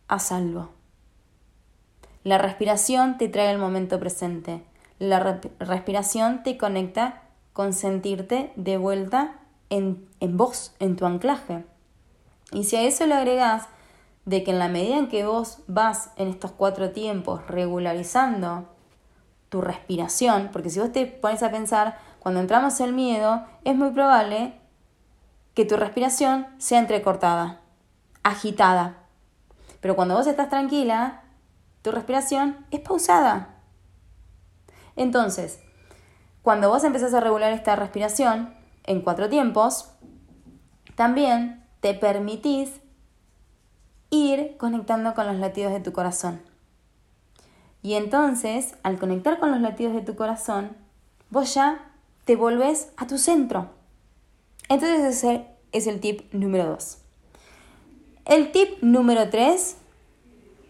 a 0.07 0.19
salvo. 0.19 0.69
La 2.23 2.37
respiración 2.37 3.17
te 3.17 3.29
trae 3.29 3.51
el 3.51 3.57
momento 3.57 3.99
presente. 3.99 4.63
La 4.99 5.39
respiración 5.59 6.43
te 6.43 6.57
conecta 6.57 7.21
con 7.57 7.73
sentirte 7.73 8.53
de 8.55 8.77
vuelta 8.77 9.39
en, 9.71 10.07
en 10.19 10.37
vos, 10.37 10.75
en 10.77 10.95
tu 10.95 11.07
anclaje. 11.07 11.65
Y 12.51 12.65
si 12.65 12.75
a 12.75 12.83
eso 12.83 13.07
le 13.07 13.15
agregás 13.15 13.67
de 14.25 14.43
que 14.43 14.51
en 14.51 14.59
la 14.59 14.67
medida 14.67 14.99
en 14.99 15.07
que 15.07 15.25
vos 15.25 15.63
vas 15.65 16.11
en 16.17 16.27
estos 16.27 16.51
cuatro 16.51 16.91
tiempos 16.91 17.47
regularizando 17.47 18.69
tu 19.49 19.61
respiración, 19.61 20.51
porque 20.53 20.69
si 20.69 20.79
vos 20.79 20.91
te 20.91 21.07
pones 21.07 21.41
a 21.41 21.49
pensar, 21.49 21.97
cuando 22.19 22.41
entramos 22.41 22.79
en 22.79 22.89
el 22.89 22.93
miedo, 22.93 23.43
es 23.63 23.75
muy 23.75 23.89
probable 23.89 24.53
que 25.55 25.65
tu 25.65 25.77
respiración 25.77 26.45
sea 26.59 26.77
entrecortada, 26.77 27.61
agitada. 28.21 28.97
Pero 29.81 29.95
cuando 29.95 30.13
vos 30.13 30.27
estás 30.27 30.49
tranquila, 30.49 31.23
tu 31.81 31.89
respiración 31.91 32.67
es 32.69 32.81
pausada. 32.81 33.55
Entonces, 34.95 35.59
cuando 36.47 36.69
vos 36.69 36.85
empezás 36.85 37.13
a 37.13 37.19
regular 37.19 37.51
esta 37.51 37.75
respiración 37.75 38.53
en 38.85 39.01
cuatro 39.01 39.27
tiempos, 39.27 39.89
también 40.95 41.61
te 41.81 41.93
permitís 41.93 42.71
ir 44.11 44.55
conectando 44.55 45.13
con 45.13 45.27
los 45.27 45.35
latidos 45.35 45.73
de 45.73 45.81
tu 45.81 45.91
corazón. 45.91 46.41
Y 47.81 47.95
entonces, 47.95 48.75
al 48.83 48.97
conectar 48.97 49.41
con 49.41 49.51
los 49.51 49.59
latidos 49.59 49.93
de 49.93 49.99
tu 49.99 50.15
corazón, 50.15 50.77
vos 51.31 51.53
ya 51.53 51.91
te 52.23 52.37
volvés 52.37 52.93
a 52.95 53.07
tu 53.07 53.17
centro. 53.17 53.71
Entonces 54.69 55.03
ese 55.03 55.47
es 55.73 55.85
el 55.85 55.99
tip 55.99 56.33
número 56.33 56.69
dos. 56.69 56.99
El 58.23 58.53
tip 58.53 58.81
número 58.81 59.29
tres 59.29 59.75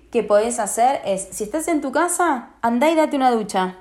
que 0.09 0.23
podés 0.23 0.57
hacer 0.57 1.01
es, 1.05 1.27
si 1.33 1.43
estás 1.43 1.67
en 1.67 1.81
tu 1.81 1.91
casa, 1.91 2.55
andá 2.63 2.89
y 2.89 2.95
date 2.95 3.15
una 3.15 3.29
ducha. 3.29 3.77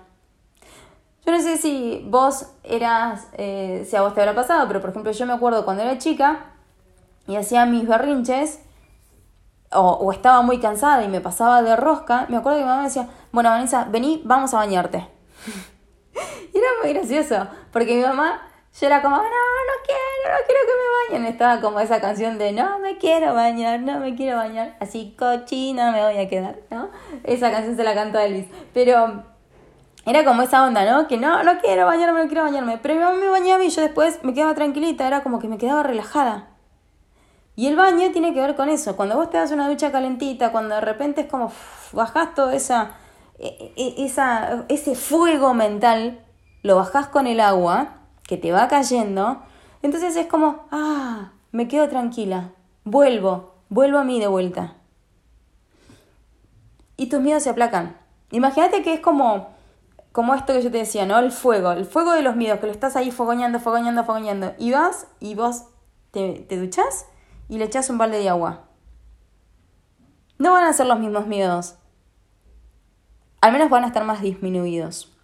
Yo 1.26 1.32
no 1.32 1.40
sé 1.40 1.56
si 1.56 2.06
vos 2.08 2.46
eras, 2.62 3.26
eh, 3.32 3.84
si 3.90 3.96
a 3.96 4.02
vos 4.02 4.14
te 4.14 4.20
habrá 4.20 4.36
pasado, 4.36 4.68
pero 4.68 4.80
por 4.80 4.90
ejemplo 4.90 5.10
yo 5.10 5.26
me 5.26 5.32
acuerdo 5.32 5.64
cuando 5.64 5.82
era 5.82 5.98
chica 5.98 6.52
y 7.26 7.34
hacía 7.34 7.66
mis 7.66 7.88
berrinches 7.88 8.60
o, 9.72 10.12
estaba 10.12 10.42
muy 10.42 10.60
cansada 10.60 11.02
y 11.02 11.08
me 11.08 11.20
pasaba 11.20 11.62
de 11.62 11.74
rosca, 11.74 12.26
me 12.28 12.36
acuerdo 12.36 12.58
que 12.58 12.62
mi 12.62 12.68
mamá 12.68 12.82
me 12.82 12.88
decía, 12.88 13.08
bueno 13.32 13.50
Vanessa, 13.50 13.88
vení, 13.90 14.22
vamos 14.24 14.54
a 14.54 14.58
bañarte. 14.58 14.98
y 16.54 16.58
era 16.58 16.68
muy 16.80 16.92
gracioso, 16.92 17.48
porque 17.72 17.96
mi 17.96 18.02
mamá, 18.02 18.40
yo 18.80 18.86
era 18.86 19.02
como, 19.02 19.16
no, 19.16 19.22
no 19.22 19.74
quiero, 19.84 20.38
no 20.38 20.46
quiero 20.46 20.60
que 20.64 21.12
me 21.12 21.18
bañen. 21.18 21.32
Estaba 21.32 21.60
como 21.60 21.80
esa 21.80 22.00
canción 22.00 22.38
de, 22.38 22.52
no 22.52 22.78
me 22.78 22.98
quiero 22.98 23.34
bañar, 23.34 23.80
no 23.80 23.98
me 23.98 24.14
quiero 24.14 24.36
bañar, 24.36 24.76
así 24.78 25.16
cochina 25.18 25.90
me 25.90 26.04
voy 26.04 26.18
a 26.18 26.28
quedar, 26.28 26.60
¿no? 26.70 26.90
Esa 27.24 27.50
canción 27.50 27.76
se 27.76 27.82
la 27.82 27.94
cantó 27.94 28.20
Elvis. 28.20 28.46
Pero 28.72 29.35
era 30.06 30.24
como 30.24 30.42
esa 30.42 30.64
onda, 30.64 30.88
¿no? 30.90 31.08
Que 31.08 31.18
no, 31.18 31.42
no 31.42 31.58
quiero 31.58 31.84
bañarme, 31.84 32.22
no 32.22 32.28
quiero 32.28 32.44
bañarme. 32.44 32.78
Pero 32.78 32.94
mi 32.94 33.00
mamá 33.00 33.16
me 33.16 33.28
bañaba 33.28 33.64
y 33.64 33.70
yo 33.70 33.82
después 33.82 34.20
me 34.22 34.32
quedaba 34.32 34.54
tranquilita, 34.54 35.06
era 35.06 35.24
como 35.24 35.40
que 35.40 35.48
me 35.48 35.58
quedaba 35.58 35.82
relajada. 35.82 36.48
Y 37.56 37.66
el 37.66 37.74
baño 37.74 38.12
tiene 38.12 38.32
que 38.32 38.40
ver 38.40 38.54
con 38.54 38.68
eso. 38.68 38.94
Cuando 38.94 39.16
vos 39.16 39.30
te 39.30 39.38
das 39.38 39.50
una 39.50 39.68
ducha 39.68 39.90
calentita, 39.90 40.52
cuando 40.52 40.76
de 40.76 40.80
repente 40.80 41.22
es 41.22 41.26
como 41.26 41.50
bajás 41.92 42.34
todo 42.34 42.52
esa, 42.52 42.92
e, 43.38 43.72
e, 43.76 44.04
esa, 44.04 44.64
ese 44.68 44.94
fuego 44.94 45.54
mental, 45.54 46.20
lo 46.62 46.76
bajás 46.76 47.08
con 47.08 47.26
el 47.26 47.40
agua, 47.40 47.94
que 48.28 48.36
te 48.36 48.52
va 48.52 48.68
cayendo, 48.68 49.42
entonces 49.82 50.14
es 50.14 50.26
como, 50.26 50.66
ah, 50.70 51.32
me 51.50 51.66
quedo 51.66 51.88
tranquila, 51.88 52.50
vuelvo, 52.84 53.54
vuelvo 53.70 53.98
a 53.98 54.04
mí 54.04 54.20
de 54.20 54.28
vuelta. 54.28 54.74
Y 56.96 57.06
tus 57.06 57.20
miedos 57.20 57.42
se 57.42 57.50
aplacan. 57.50 57.96
Imagínate 58.30 58.82
que 58.82 58.94
es 58.94 59.00
como 59.00 59.55
como 60.16 60.34
esto 60.34 60.54
que 60.54 60.62
yo 60.62 60.70
te 60.70 60.78
decía, 60.78 61.04
¿no? 61.04 61.18
El 61.18 61.30
fuego, 61.30 61.72
el 61.72 61.84
fuego 61.84 62.12
de 62.12 62.22
los 62.22 62.36
miedos, 62.36 62.58
que 62.58 62.64
lo 62.64 62.72
estás 62.72 62.96
ahí 62.96 63.10
fogoñando, 63.10 63.60
fogoñando, 63.60 64.02
fogoñando. 64.02 64.54
Y 64.56 64.72
vas 64.72 65.08
y 65.20 65.34
vos 65.34 65.64
te, 66.10 66.46
te 66.48 66.56
duchás 66.58 67.04
y 67.50 67.58
le 67.58 67.66
echás 67.66 67.90
un 67.90 67.98
balde 67.98 68.16
de 68.16 68.30
agua. 68.30 68.62
no 70.38 70.52
van 70.52 70.64
a 70.64 70.72
ser 70.72 70.86
los 70.86 70.98
mismos 70.98 71.26
miedos. 71.26 71.74
Al 73.42 73.52
menos 73.52 73.68
van 73.68 73.84
a 73.84 73.88
estar 73.88 74.04
más 74.04 74.22
disminuidos. 74.22 75.14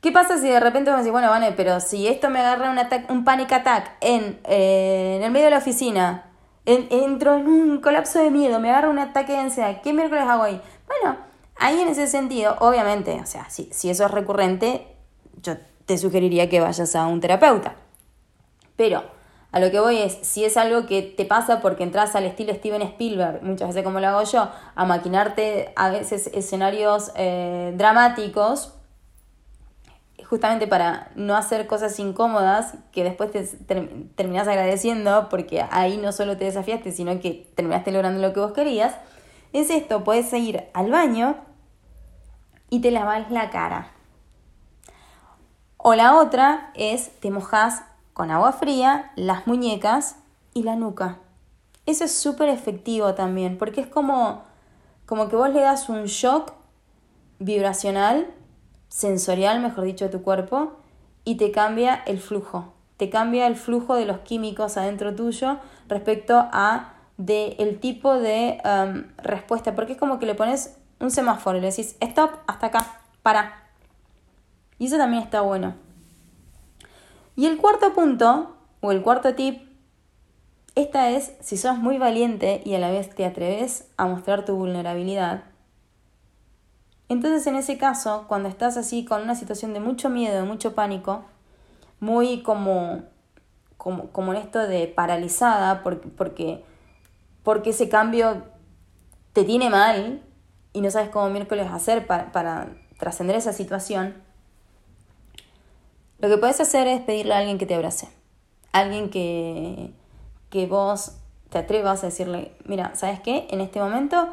¿Qué 0.00 0.12
pasa 0.12 0.38
si 0.38 0.48
de 0.48 0.60
repente 0.60 0.90
vamos 0.90 1.00
a 1.00 1.02
decir, 1.02 1.10
bueno, 1.10 1.28
Vane, 1.28 1.50
pero 1.50 1.80
si 1.80 2.06
esto 2.06 2.30
me 2.30 2.38
agarra 2.38 2.70
un, 2.70 2.78
un 3.16 3.24
panic 3.24 3.50
attack 3.50 3.96
en, 4.00 4.38
eh, 4.44 5.16
en 5.16 5.24
el 5.24 5.32
medio 5.32 5.46
de 5.46 5.50
la 5.50 5.58
oficina, 5.58 6.30
entro 6.66 7.34
en 7.34 7.48
un 7.48 7.80
colapso 7.80 8.20
de 8.20 8.30
miedo, 8.30 8.60
me 8.60 8.70
agarra 8.70 8.90
un 8.90 9.00
ataque 9.00 9.32
de 9.32 9.38
ansiedad, 9.38 9.82
¿qué 9.82 9.92
miércoles 9.92 10.22
hago 10.24 10.44
ahí? 10.44 10.62
Bueno, 10.86 11.27
ahí 11.58 11.80
en 11.80 11.88
ese 11.88 12.06
sentido, 12.06 12.56
obviamente, 12.60 13.20
o 13.20 13.26
sea, 13.26 13.48
si, 13.50 13.68
si 13.72 13.90
eso 13.90 14.04
es 14.04 14.10
recurrente, 14.10 14.86
yo 15.42 15.56
te 15.86 15.98
sugeriría 15.98 16.48
que 16.48 16.60
vayas 16.60 16.94
a 16.96 17.06
un 17.06 17.20
terapeuta. 17.20 17.76
Pero 18.76 19.02
a 19.50 19.60
lo 19.60 19.70
que 19.70 19.80
voy 19.80 19.98
es, 19.98 20.18
si 20.22 20.44
es 20.44 20.56
algo 20.56 20.86
que 20.86 21.02
te 21.02 21.24
pasa 21.24 21.60
porque 21.60 21.82
entras 21.82 22.14
al 22.14 22.24
estilo 22.24 22.54
Steven 22.54 22.82
Spielberg, 22.82 23.42
muchas 23.42 23.68
veces 23.68 23.82
como 23.82 23.98
lo 23.98 24.08
hago 24.08 24.22
yo, 24.24 24.48
a 24.74 24.84
maquinarte 24.84 25.72
a 25.74 25.88
veces 25.88 26.30
escenarios 26.34 27.10
eh, 27.16 27.72
dramáticos, 27.76 28.74
justamente 30.28 30.66
para 30.66 31.10
no 31.14 31.34
hacer 31.34 31.66
cosas 31.66 31.98
incómodas 31.98 32.74
que 32.92 33.02
después 33.02 33.30
te 33.30 33.42
terminas 34.14 34.46
agradeciendo 34.46 35.28
porque 35.30 35.64
ahí 35.70 35.96
no 35.96 36.12
solo 36.12 36.36
te 36.36 36.44
desafiaste, 36.44 36.92
sino 36.92 37.18
que 37.18 37.50
terminaste 37.54 37.90
logrando 37.90 38.20
lo 38.20 38.34
que 38.34 38.40
vos 38.40 38.52
querías, 38.52 38.94
es 39.54 39.70
esto, 39.70 40.04
puedes 40.04 40.30
ir 40.34 40.64
al 40.74 40.90
baño 40.90 41.47
y 42.70 42.80
te 42.80 42.90
lavas 42.90 43.30
la 43.30 43.50
cara. 43.50 43.90
O 45.76 45.94
la 45.94 46.16
otra 46.16 46.70
es 46.74 47.10
te 47.20 47.30
mojas 47.30 47.82
con 48.12 48.30
agua 48.30 48.52
fría 48.52 49.12
las 49.16 49.46
muñecas 49.46 50.16
y 50.52 50.64
la 50.64 50.76
nuca. 50.76 51.18
Eso 51.86 52.04
es 52.04 52.14
súper 52.14 52.48
efectivo 52.48 53.14
también, 53.14 53.56
porque 53.56 53.80
es 53.80 53.86
como, 53.86 54.42
como 55.06 55.28
que 55.28 55.36
vos 55.36 55.50
le 55.50 55.60
das 55.60 55.88
un 55.88 56.04
shock 56.04 56.52
vibracional 57.38 58.26
sensorial, 58.88 59.60
mejor 59.60 59.84
dicho, 59.84 60.04
de 60.06 60.10
tu 60.10 60.22
cuerpo 60.22 60.72
y 61.24 61.36
te 61.36 61.52
cambia 61.52 61.94
el 61.94 62.18
flujo. 62.18 62.72
Te 62.96 63.10
cambia 63.10 63.46
el 63.46 63.54
flujo 63.54 63.94
de 63.94 64.04
los 64.04 64.18
químicos 64.18 64.76
adentro 64.76 65.14
tuyo 65.14 65.58
respecto 65.88 66.48
a 66.52 66.94
de 67.16 67.56
el 67.58 67.78
tipo 67.80 68.14
de 68.14 68.60
um, 68.64 69.04
respuesta, 69.18 69.74
porque 69.74 69.92
es 69.92 69.98
como 69.98 70.18
que 70.18 70.26
le 70.26 70.34
pones 70.34 70.76
un 71.00 71.10
semáforo 71.10 71.58
y 71.58 71.60
le 71.60 71.70
decís, 71.70 71.96
stop, 72.00 72.30
hasta 72.46 72.66
acá, 72.66 73.00
para. 73.22 73.68
Y 74.78 74.86
eso 74.86 74.96
también 74.96 75.22
está 75.22 75.40
bueno. 75.40 75.74
Y 77.36 77.46
el 77.46 77.58
cuarto 77.58 77.92
punto, 77.94 78.56
o 78.80 78.92
el 78.92 79.02
cuarto 79.02 79.34
tip, 79.34 79.68
esta 80.74 81.10
es 81.10 81.32
si 81.40 81.56
sos 81.56 81.78
muy 81.78 81.98
valiente 81.98 82.62
y 82.64 82.74
a 82.74 82.78
la 82.78 82.90
vez 82.90 83.14
te 83.14 83.24
atreves 83.24 83.88
a 83.96 84.06
mostrar 84.06 84.44
tu 84.44 84.54
vulnerabilidad, 84.54 85.44
entonces 87.08 87.46
en 87.46 87.56
ese 87.56 87.78
caso, 87.78 88.26
cuando 88.28 88.48
estás 88.48 88.76
así 88.76 89.04
con 89.04 89.22
una 89.22 89.34
situación 89.34 89.72
de 89.72 89.80
mucho 89.80 90.10
miedo, 90.10 90.44
mucho 90.44 90.74
pánico, 90.74 91.24
muy 92.00 92.42
como, 92.42 93.02
como, 93.76 94.10
como 94.10 94.34
en 94.34 94.40
esto 94.40 94.58
de 94.58 94.86
paralizada, 94.88 95.82
porque, 95.82 96.08
porque, 96.08 96.64
porque 97.42 97.70
ese 97.70 97.88
cambio 97.88 98.44
te 99.32 99.44
tiene 99.44 99.70
mal 99.70 100.22
y 100.72 100.80
no 100.80 100.90
sabes 100.90 101.10
cómo 101.10 101.28
miércoles 101.30 101.68
hacer 101.70 102.06
para, 102.06 102.32
para 102.32 102.68
trascender 102.98 103.36
esa 103.36 103.52
situación, 103.52 104.22
lo 106.18 106.28
que 106.28 106.36
puedes 106.36 106.60
hacer 106.60 106.86
es 106.88 107.00
pedirle 107.00 107.34
a 107.34 107.38
alguien 107.38 107.58
que 107.58 107.66
te 107.66 107.74
abrace. 107.74 108.08
Alguien 108.72 109.08
que, 109.08 109.92
que 110.50 110.66
vos 110.66 111.12
te 111.50 111.58
atrevas 111.58 112.02
a 112.02 112.06
decirle, 112.06 112.52
mira, 112.64 112.94
¿sabes 112.94 113.20
qué? 113.20 113.46
En 113.50 113.60
este 113.60 113.80
momento 113.80 114.28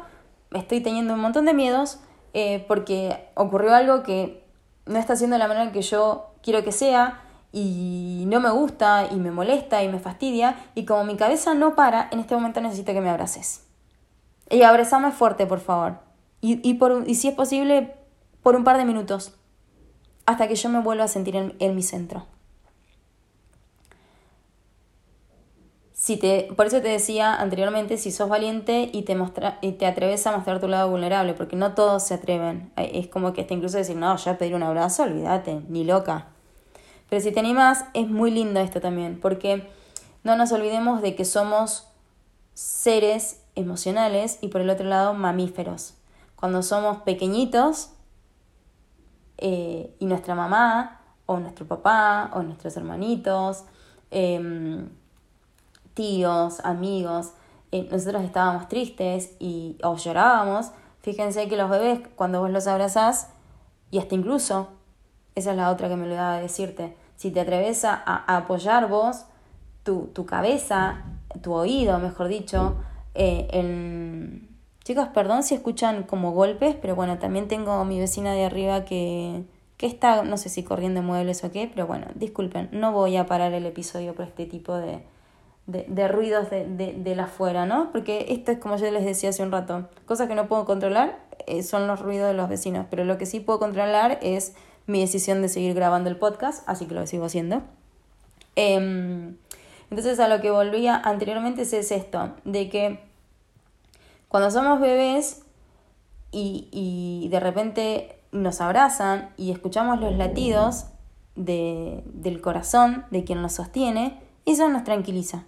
estoy 0.52 0.80
teniendo 0.80 1.14
un 1.14 1.20
montón 1.20 1.44
de 1.44 1.54
miedos, 1.54 1.98
eh, 2.34 2.64
porque 2.68 3.28
ocurrió 3.34 3.74
algo 3.74 4.02
que 4.02 4.44
no 4.84 4.98
está 4.98 5.14
haciendo 5.14 5.34
de 5.34 5.38
la 5.38 5.48
manera 5.48 5.72
que 5.72 5.82
yo 5.82 6.26
quiero 6.42 6.62
que 6.64 6.72
sea 6.72 7.22
y 7.52 8.24
no 8.26 8.40
me 8.40 8.50
gusta 8.50 9.08
y 9.10 9.16
me 9.16 9.30
molesta 9.30 9.82
y 9.82 9.88
me 9.88 9.98
fastidia 9.98 10.56
y 10.74 10.84
como 10.84 11.04
mi 11.04 11.16
cabeza 11.16 11.54
no 11.54 11.74
para, 11.74 12.08
en 12.10 12.20
este 12.20 12.34
momento 12.34 12.60
necesito 12.60 12.92
que 12.92 13.00
me 13.00 13.10
abraces. 13.10 13.64
Y 14.50 14.62
abrazame 14.62 15.10
fuerte, 15.12 15.46
por 15.46 15.60
favor. 15.60 16.05
Y, 16.46 16.60
y, 16.62 16.74
por, 16.74 17.02
y 17.08 17.16
si 17.16 17.26
es 17.26 17.34
posible, 17.34 17.96
por 18.40 18.54
un 18.54 18.62
par 18.62 18.76
de 18.76 18.84
minutos, 18.84 19.34
hasta 20.26 20.46
que 20.46 20.54
yo 20.54 20.68
me 20.68 20.80
vuelva 20.80 21.02
a 21.02 21.08
sentir 21.08 21.34
en 21.58 21.74
mi 21.74 21.82
centro. 21.82 22.24
Si 25.92 26.16
te, 26.16 26.52
por 26.56 26.66
eso 26.66 26.80
te 26.80 26.86
decía 26.86 27.34
anteriormente, 27.34 27.96
si 27.96 28.12
sos 28.12 28.28
valiente 28.28 28.90
y 28.92 29.02
te, 29.02 29.16
mostra, 29.16 29.58
y 29.60 29.72
te 29.72 29.86
atreves 29.86 30.24
a 30.28 30.36
mostrar 30.36 30.60
tu 30.60 30.68
lado 30.68 30.88
vulnerable, 30.88 31.34
porque 31.34 31.56
no 31.56 31.74
todos 31.74 32.04
se 32.04 32.14
atreven. 32.14 32.70
Es 32.76 33.08
como 33.08 33.32
que 33.32 33.40
hasta 33.40 33.54
incluso 33.54 33.76
decir, 33.76 33.96
no, 33.96 34.16
ya 34.16 34.38
pedir 34.38 34.54
un 34.54 34.62
abrazo, 34.62 35.02
olvídate, 35.02 35.62
ni 35.68 35.82
loca. 35.82 36.28
Pero 37.10 37.20
si 37.20 37.32
te 37.32 37.40
animas, 37.40 37.86
es 37.92 38.08
muy 38.08 38.30
lindo 38.30 38.60
esto 38.60 38.80
también, 38.80 39.18
porque 39.20 39.68
no 40.22 40.36
nos 40.36 40.52
olvidemos 40.52 41.02
de 41.02 41.16
que 41.16 41.24
somos 41.24 41.88
seres 42.54 43.40
emocionales 43.56 44.38
y 44.42 44.46
por 44.46 44.60
el 44.60 44.70
otro 44.70 44.86
lado 44.86 45.12
mamíferos. 45.12 45.94
Cuando 46.36 46.62
somos 46.62 46.98
pequeñitos 46.98 47.90
eh, 49.38 49.94
y 49.98 50.06
nuestra 50.06 50.34
mamá 50.34 51.00
o 51.26 51.38
nuestro 51.38 51.66
papá 51.66 52.30
o 52.34 52.42
nuestros 52.42 52.76
hermanitos, 52.76 53.64
eh, 54.10 54.86
tíos, 55.96 56.60
amigos, 56.62 57.32
eh, 57.72 57.88
nosotros 57.90 58.22
estábamos 58.22 58.68
tristes 58.68 59.34
y, 59.40 59.76
o 59.82 59.96
llorábamos, 59.96 60.70
fíjense 61.00 61.48
que 61.48 61.56
los 61.56 61.70
bebés, 61.70 62.00
cuando 62.14 62.40
vos 62.40 62.50
los 62.50 62.66
abrazás, 62.66 63.30
y 63.90 63.98
hasta 63.98 64.14
incluso, 64.14 64.68
esa 65.34 65.50
es 65.50 65.56
la 65.56 65.70
otra 65.70 65.88
que 65.88 65.96
me 65.96 66.04
olvidaba 66.04 66.36
de 66.36 66.42
decirte, 66.42 66.96
si 67.16 67.30
te 67.30 67.40
atreves 67.40 67.84
a, 67.84 67.94
apoyar 68.26 68.88
vos 68.88 69.24
tu, 69.82 70.10
tu, 70.12 70.26
cabeza, 70.26 71.04
tu 71.42 71.54
oído, 71.54 71.98
mejor 71.98 72.28
dicho, 72.28 72.76
eh, 73.14 73.48
en... 73.50 74.45
Chicos, 74.86 75.08
perdón 75.08 75.42
si 75.42 75.56
escuchan 75.56 76.04
como 76.04 76.30
golpes, 76.30 76.76
pero 76.80 76.94
bueno, 76.94 77.18
también 77.18 77.48
tengo 77.48 77.84
mi 77.84 77.98
vecina 77.98 78.32
de 78.34 78.44
arriba 78.44 78.84
que, 78.84 79.42
que 79.78 79.86
está, 79.86 80.22
no 80.22 80.36
sé 80.36 80.48
si 80.48 80.62
corriendo 80.62 81.02
muebles 81.02 81.42
o 81.42 81.50
qué, 81.50 81.68
pero 81.68 81.88
bueno, 81.88 82.06
disculpen, 82.14 82.68
no 82.70 82.92
voy 82.92 83.16
a 83.16 83.26
parar 83.26 83.52
el 83.52 83.66
episodio 83.66 84.14
por 84.14 84.26
este 84.26 84.46
tipo 84.46 84.76
de, 84.76 85.02
de, 85.66 86.06
ruidos 86.06 86.50
de, 86.50 86.68
de, 86.68 86.92
de, 86.92 87.16
la 87.16 87.24
afuera, 87.24 87.66
¿no? 87.66 87.90
Porque 87.90 88.26
esto 88.28 88.52
es 88.52 88.58
como 88.58 88.76
yo 88.76 88.88
les 88.92 89.04
decía 89.04 89.30
hace 89.30 89.42
un 89.42 89.50
rato, 89.50 89.88
cosas 90.04 90.28
que 90.28 90.36
no 90.36 90.46
puedo 90.46 90.64
controlar 90.66 91.18
eh, 91.48 91.64
son 91.64 91.88
los 91.88 91.98
ruidos 91.98 92.28
de 92.28 92.34
los 92.34 92.48
vecinos, 92.48 92.86
pero 92.88 93.02
lo 93.02 93.18
que 93.18 93.26
sí 93.26 93.40
puedo 93.40 93.58
controlar 93.58 94.20
es 94.22 94.54
mi 94.86 95.00
decisión 95.00 95.42
de 95.42 95.48
seguir 95.48 95.74
grabando 95.74 96.10
el 96.10 96.16
podcast, 96.16 96.62
así 96.68 96.86
que 96.86 96.94
lo 96.94 97.04
sigo 97.08 97.24
haciendo. 97.24 97.62
Em, 98.54 99.34
entonces 99.90 100.20
a 100.20 100.28
lo 100.28 100.40
que 100.40 100.52
volvía 100.52 100.96
anteriormente 100.96 101.62
es, 101.62 101.72
esto, 101.72 102.36
de 102.44 102.68
que 102.68 103.00
cuando 104.28 104.50
somos 104.50 104.80
bebés 104.80 105.44
y, 106.30 106.68
y 106.72 107.28
de 107.28 107.40
repente 107.40 108.20
nos 108.32 108.60
abrazan 108.60 109.30
y 109.36 109.50
escuchamos 109.50 110.00
los 110.00 110.14
latidos 110.14 110.86
de, 111.36 112.02
del 112.06 112.40
corazón 112.40 113.04
de 113.10 113.24
quien 113.24 113.42
nos 113.42 113.52
sostiene, 113.52 114.20
eso 114.46 114.68
nos 114.68 114.84
tranquiliza. 114.84 115.44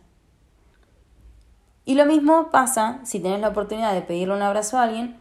Y 1.84 1.94
lo 1.94 2.04
mismo 2.04 2.50
pasa 2.50 3.00
si 3.04 3.18
tenés 3.18 3.40
la 3.40 3.48
oportunidad 3.48 3.94
de 3.94 4.02
pedirle 4.02 4.34
un 4.34 4.42
abrazo 4.42 4.78
a 4.78 4.82
alguien 4.82 5.16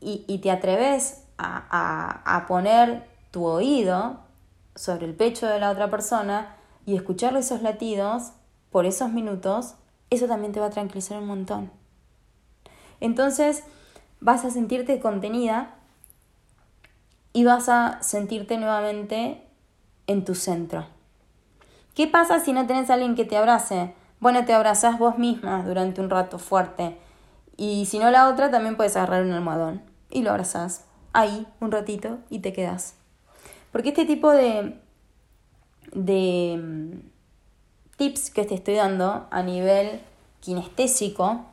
y, 0.00 0.38
te 0.38 0.50
atreves 0.50 1.22
a, 1.38 2.44
poner 2.48 3.08
tu 3.30 3.46
oído 3.46 4.18
sobre 4.74 5.06
el 5.06 5.14
pecho 5.14 5.46
de 5.46 5.60
la 5.60 5.70
otra 5.70 5.90
persona 5.90 6.56
y 6.86 6.96
escucharle 6.96 7.38
esos 7.38 7.62
latidos 7.62 8.32
por 8.70 8.84
esos 8.84 9.12
minutos, 9.12 9.76
eso 10.10 10.26
también 10.26 10.52
te 10.52 10.58
va 10.58 10.66
a 10.66 10.70
tranquilizar 10.70 11.18
un 11.18 11.28
montón. 11.28 11.70
Entonces 13.02 13.64
vas 14.20 14.44
a 14.44 14.50
sentirte 14.50 15.00
contenida 15.00 15.74
y 17.32 17.42
vas 17.42 17.68
a 17.68 18.00
sentirte 18.00 18.56
nuevamente 18.58 19.42
en 20.06 20.24
tu 20.24 20.36
centro. 20.36 20.86
¿Qué 21.96 22.06
pasa 22.06 22.38
si 22.38 22.52
no 22.52 22.64
tenés 22.66 22.90
a 22.90 22.94
alguien 22.94 23.16
que 23.16 23.24
te 23.24 23.36
abrace? 23.36 23.92
Bueno, 24.20 24.44
te 24.44 24.54
abrazás 24.54 25.00
vos 25.00 25.18
misma 25.18 25.64
durante 25.64 26.00
un 26.00 26.10
rato 26.10 26.38
fuerte. 26.38 26.96
Y 27.56 27.86
si 27.86 27.98
no 27.98 28.08
la 28.12 28.28
otra, 28.28 28.52
también 28.52 28.76
puedes 28.76 28.96
agarrar 28.96 29.24
un 29.24 29.32
almohadón 29.32 29.82
y 30.08 30.22
lo 30.22 30.30
abrazás 30.30 30.84
ahí 31.12 31.44
un 31.58 31.72
ratito 31.72 32.18
y 32.30 32.38
te 32.38 32.52
quedas. 32.52 32.94
Porque 33.72 33.88
este 33.88 34.04
tipo 34.04 34.30
de, 34.30 34.78
de 35.92 36.56
mm, 36.56 36.98
tips 37.96 38.30
que 38.30 38.44
te 38.44 38.54
estoy 38.54 38.76
dando 38.76 39.26
a 39.28 39.42
nivel 39.42 40.00
kinestésico, 40.40 41.46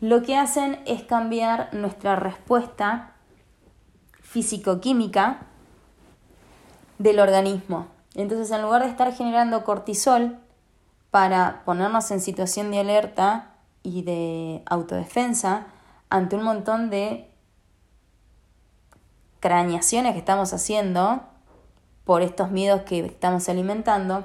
lo 0.00 0.22
que 0.22 0.36
hacen 0.36 0.80
es 0.86 1.02
cambiar 1.02 1.74
nuestra 1.74 2.16
respuesta 2.16 3.14
físico-química 4.22 5.40
del 6.98 7.18
organismo. 7.20 7.86
Entonces, 8.14 8.50
en 8.50 8.62
lugar 8.62 8.82
de 8.82 8.90
estar 8.90 9.12
generando 9.12 9.64
cortisol, 9.64 10.38
para 11.10 11.62
ponernos 11.64 12.10
en 12.10 12.20
situación 12.20 12.70
de 12.70 12.80
alerta 12.80 13.54
y 13.82 14.02
de 14.02 14.62
autodefensa 14.66 15.66
ante 16.10 16.36
un 16.36 16.42
montón 16.42 16.90
de 16.90 17.30
craneaciones 19.40 20.12
que 20.12 20.18
estamos 20.18 20.52
haciendo 20.52 21.22
por 22.04 22.22
estos 22.22 22.50
miedos 22.50 22.82
que 22.82 23.00
estamos 23.04 23.48
alimentando, 23.48 24.24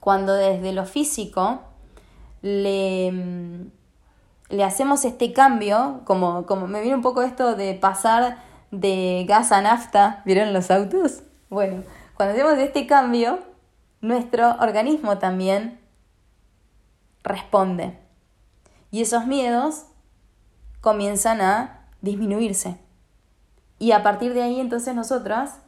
cuando 0.00 0.34
desde 0.34 0.72
lo 0.72 0.84
físico 0.84 1.60
le, 2.42 3.70
le 4.48 4.64
hacemos 4.64 5.04
este 5.04 5.32
cambio, 5.32 6.02
como, 6.04 6.46
como 6.46 6.66
me 6.66 6.80
viene 6.80 6.96
un 6.96 7.02
poco 7.02 7.22
esto 7.22 7.56
de 7.56 7.74
pasar 7.74 8.38
de 8.70 9.24
gas 9.28 9.52
a 9.52 9.62
nafta, 9.62 10.22
¿vieron 10.24 10.52
los 10.52 10.70
autos? 10.70 11.22
Bueno, 11.48 11.82
cuando 12.14 12.34
hacemos 12.34 12.58
este 12.58 12.86
cambio, 12.86 13.38
nuestro 14.00 14.56
organismo 14.60 15.18
también 15.18 15.80
responde. 17.22 17.98
Y 18.90 19.02
esos 19.02 19.26
miedos 19.26 19.86
comienzan 20.80 21.40
a 21.40 21.88
disminuirse. 22.00 22.78
Y 23.78 23.92
a 23.92 24.02
partir 24.02 24.34
de 24.34 24.42
ahí 24.42 24.60
entonces 24.60 24.94
nosotras, 24.94 25.60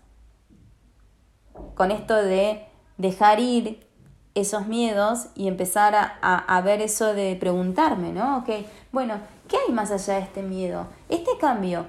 con 1.74 1.90
esto 1.90 2.14
de 2.14 2.66
dejar 2.98 3.40
ir 3.40 3.85
esos 4.36 4.66
miedos 4.66 5.28
y 5.34 5.48
empezar 5.48 5.94
a, 5.94 6.18
a, 6.20 6.60
ver 6.60 6.82
eso 6.82 7.14
de 7.14 7.34
preguntarme, 7.36 8.12
¿no? 8.12 8.38
Ok, 8.38 8.50
bueno, 8.92 9.18
¿qué 9.48 9.56
hay 9.56 9.72
más 9.72 9.90
allá 9.90 10.14
de 10.14 10.20
este 10.20 10.42
miedo? 10.42 10.86
Este 11.08 11.30
cambio, 11.40 11.86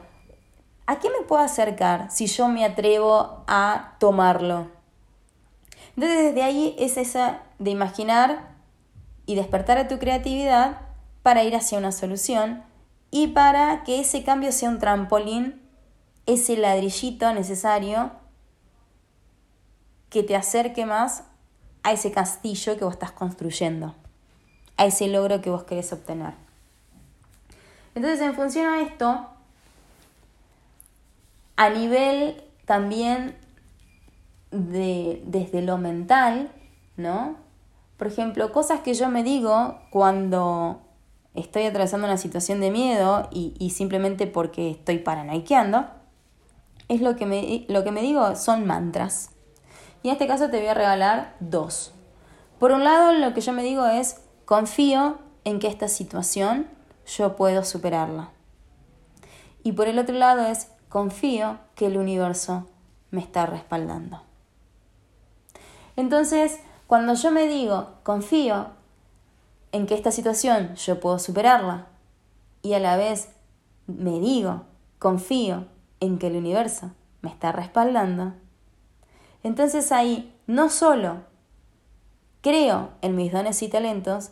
¿a 0.86 1.00
qué 1.00 1.10
me 1.10 1.26
puedo 1.28 1.42
acercar 1.42 2.10
si 2.10 2.26
yo 2.26 2.48
me 2.48 2.64
atrevo 2.64 3.44
a 3.48 3.96
tomarlo? 4.00 4.68
Entonces 5.96 6.26
desde 6.26 6.44
ahí 6.44 6.76
es 6.80 6.96
esa 6.96 7.42
de 7.60 7.72
imaginar 7.72 8.56
y 9.26 9.36
despertar 9.36 9.78
a 9.78 9.90
tu 9.90 10.00
creatividad 10.00 10.82
para 11.24 11.44
ir 11.44 11.54
hacia 11.54 11.78
una 11.78 11.92
solución 11.92 12.64
y 13.12 13.28
para 13.28 13.84
que 13.84 14.00
ese 14.00 14.24
cambio 14.24 14.54
sea 14.54 14.70
un 14.70 14.80
trampolín, 14.80 15.62
ese 16.26 16.56
ladrillito 16.56 17.34
necesario 17.34 18.12
que 20.10 20.24
te 20.24 20.36
acerque 20.36 20.86
más 20.86 21.26
a 21.84 21.92
ese 21.92 22.12
castillo 22.12 22.78
que 22.78 22.84
vos 22.84 22.94
estás 22.94 23.12
construyendo, 23.12 23.96
a 24.78 24.86
ese 24.86 25.08
logro 25.08 25.42
que 25.42 25.50
vos 25.50 25.64
querés 25.64 25.92
obtener. 25.94 26.34
Entonces, 27.96 28.22
en 28.22 28.36
función 28.36 28.68
a 28.68 28.82
esto, 28.82 29.28
a 31.56 31.70
nivel 31.70 32.44
también 32.66 33.36
de, 34.52 35.22
desde 35.26 35.62
lo 35.62 35.78
mental, 35.78 36.52
¿no? 36.96 37.36
Por 37.98 38.08
ejemplo, 38.08 38.52
cosas 38.52 38.82
que 38.82 38.94
yo 38.94 39.10
me 39.10 39.24
digo 39.24 39.80
cuando 39.90 40.82
estoy 41.34 41.64
atravesando 41.64 42.08
una 42.08 42.18
situación 42.18 42.60
de 42.60 42.72
miedo 42.72 43.28
y, 43.32 43.70
simplemente 43.72 44.28
porque 44.28 44.72
estoy 44.72 45.00
paranoiqueando, 45.00 45.88
es 46.90 47.02
lo 47.02 47.16
que, 47.16 47.26
me, 47.26 47.66
lo 47.68 47.84
que 47.84 47.92
me 47.92 48.02
digo 48.02 48.36
son 48.36 48.66
mantras. 48.66 49.32
Y 50.04 50.10
en 50.10 50.14
este 50.14 50.28
caso 50.28 50.50
te 50.50 50.58
voy 50.60 50.68
a 50.68 50.74
regalar 50.74 51.36
dos. 51.40 51.94
Por 52.60 52.72
un 52.72 52.84
lado, 52.84 53.14
lo 53.14 53.34
que 53.34 53.42
yo 53.42 53.54
me 53.54 53.64
digo 53.64 53.86
es, 53.86 54.22
confío 54.46 55.18
en 55.44 55.60
que 55.60 55.68
esta 55.68 55.88
situación 55.88 56.68
yo 57.06 57.36
puedo 57.36 57.64
superarla. 57.64 58.32
Y 59.64 59.74
por 59.74 59.88
el 59.88 60.00
otro 60.00 60.16
lado 60.16 60.46
es, 60.46 60.72
confío 60.90 61.60
que 61.76 61.88
el 61.88 61.98
universo 61.98 62.68
me 63.12 63.22
está 63.22 63.46
respaldando. 63.46 64.24
Entonces, 65.96 66.60
cuando 66.88 67.14
yo 67.16 67.32
me 67.32 67.48
digo, 67.48 67.90
confío 68.04 68.68
en 69.72 69.88
que 69.88 69.96
esta 69.96 70.12
situación 70.12 70.76
yo 70.76 71.00
puedo 71.00 71.20
superarla, 71.20 71.88
y 72.62 72.74
a 72.74 72.80
la 72.80 72.98
vez 72.98 73.30
me 73.88 74.20
digo, 74.20 74.64
confío 75.00 75.66
en 76.00 76.18
que 76.18 76.28
el 76.28 76.36
universo 76.36 76.92
me 77.22 77.30
está 77.30 77.52
respaldando, 77.52 78.34
entonces 79.44 79.92
ahí 79.92 80.34
no 80.48 80.70
solo 80.70 81.22
creo 82.42 82.92
en 83.02 83.16
mis 83.16 83.32
dones 83.32 83.62
y 83.62 83.70
talentos, 83.70 84.32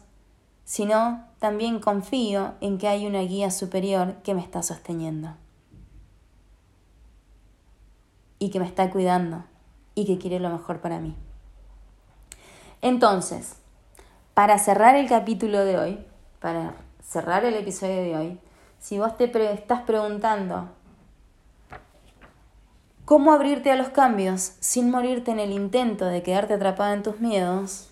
sino 0.63 1.25
también 1.39 1.79
confío 1.79 2.53
en 2.61 2.77
que 2.77 2.87
hay 2.87 3.05
una 3.05 3.21
guía 3.21 3.51
superior 3.51 4.15
que 4.23 4.33
me 4.33 4.41
está 4.41 4.63
sosteniendo 4.63 5.35
y 8.39 8.49
que 8.49 8.59
me 8.59 8.65
está 8.65 8.89
cuidando 8.89 9.43
y 9.93 10.05
que 10.05 10.17
quiere 10.17 10.39
lo 10.39 10.49
mejor 10.49 10.81
para 10.81 10.99
mí. 10.99 11.15
Entonces, 12.81 13.57
para 14.33 14.59
cerrar 14.59 14.95
el 14.95 15.07
capítulo 15.07 15.63
de 15.63 15.77
hoy, 15.77 16.05
para 16.39 16.75
cerrar 17.01 17.45
el 17.45 17.55
episodio 17.55 18.01
de 18.01 18.17
hoy, 18.17 18.39
si 18.79 18.99
vos 18.99 19.17
te 19.17 19.25
estás 19.51 19.81
preguntando 19.81 20.69
cómo 23.05 23.31
abrirte 23.31 23.71
a 23.71 23.75
los 23.75 23.89
cambios 23.89 24.53
sin 24.59 24.89
morirte 24.89 25.31
en 25.31 25.39
el 25.39 25.51
intento 25.51 26.05
de 26.05 26.23
quedarte 26.23 26.55
atrapada 26.55 26.93
en 26.93 27.03
tus 27.03 27.19
miedos, 27.19 27.91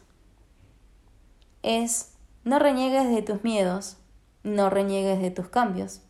es 1.61 2.13
no 2.43 2.59
reniegues 2.59 3.09
de 3.09 3.21
tus 3.21 3.43
miedos, 3.43 3.97
no 4.43 4.69
reniegues 4.69 5.21
de 5.21 5.31
tus 5.31 5.47
cambios. 5.47 6.01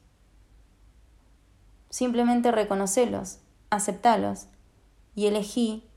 Simplemente 1.89 2.51
reconocelos, 2.51 3.39
aceptalos 3.69 4.47
y 5.13 5.27
elegí 5.27 5.87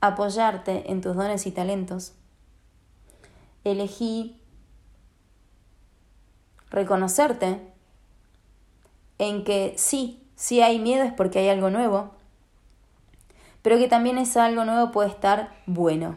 apoyarte 0.00 0.92
en 0.92 1.00
tus 1.00 1.16
dones 1.16 1.46
y 1.46 1.50
talentos. 1.50 2.14
Elegí 3.64 4.40
reconocerte 6.70 7.60
en 9.18 9.44
que 9.44 9.74
sí, 9.76 10.19
sí 10.40 10.62
hay 10.62 10.78
miedo 10.78 11.04
es 11.04 11.12
porque 11.12 11.38
hay 11.38 11.50
algo 11.50 11.68
nuevo, 11.68 12.12
pero 13.60 13.76
que 13.76 13.88
también 13.88 14.16
ese 14.16 14.40
algo 14.40 14.64
nuevo 14.64 14.90
puede 14.90 15.10
estar 15.10 15.52
bueno. 15.66 16.16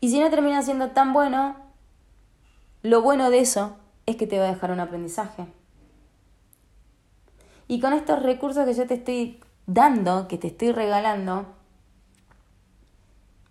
Y 0.00 0.10
si 0.10 0.20
no 0.20 0.28
termina 0.28 0.60
siendo 0.62 0.90
tan 0.90 1.14
bueno, 1.14 1.56
lo 2.82 3.00
bueno 3.00 3.30
de 3.30 3.38
eso 3.38 3.78
es 4.04 4.16
que 4.16 4.26
te 4.26 4.38
va 4.38 4.44
a 4.44 4.52
dejar 4.52 4.70
un 4.70 4.80
aprendizaje. 4.80 5.46
Y 7.68 7.80
con 7.80 7.94
estos 7.94 8.22
recursos 8.22 8.66
que 8.66 8.74
yo 8.74 8.86
te 8.86 8.94
estoy 8.94 9.40
dando, 9.64 10.28
que 10.28 10.36
te 10.36 10.48
estoy 10.48 10.72
regalando, 10.72 11.46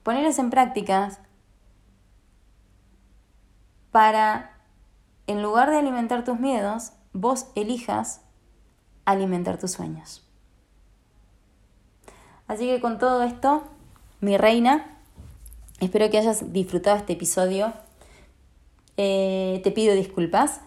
ponerlos 0.03 0.37
en 0.37 0.51
prácticas 0.51 1.19
para, 3.91 4.55
en 5.25 5.41
lugar 5.41 5.71
de 5.71 5.79
alimentar 5.79 6.23
tus 6.23 6.39
miedos, 6.39 6.91
vos 7.13 7.47
elijas 7.55 8.21
alimentar 9.05 9.57
tus 9.57 9.71
sueños. 9.71 10.23
Así 12.47 12.67
que 12.67 12.79
con 12.79 12.99
todo 12.99 13.23
esto, 13.23 13.63
mi 14.21 14.37
reina, 14.37 14.85
espero 15.79 16.09
que 16.09 16.17
hayas 16.17 16.51
disfrutado 16.53 16.97
este 16.97 17.13
episodio. 17.13 17.73
Eh, 18.97 19.61
te 19.63 19.71
pido 19.71 19.95
disculpas 19.95 20.61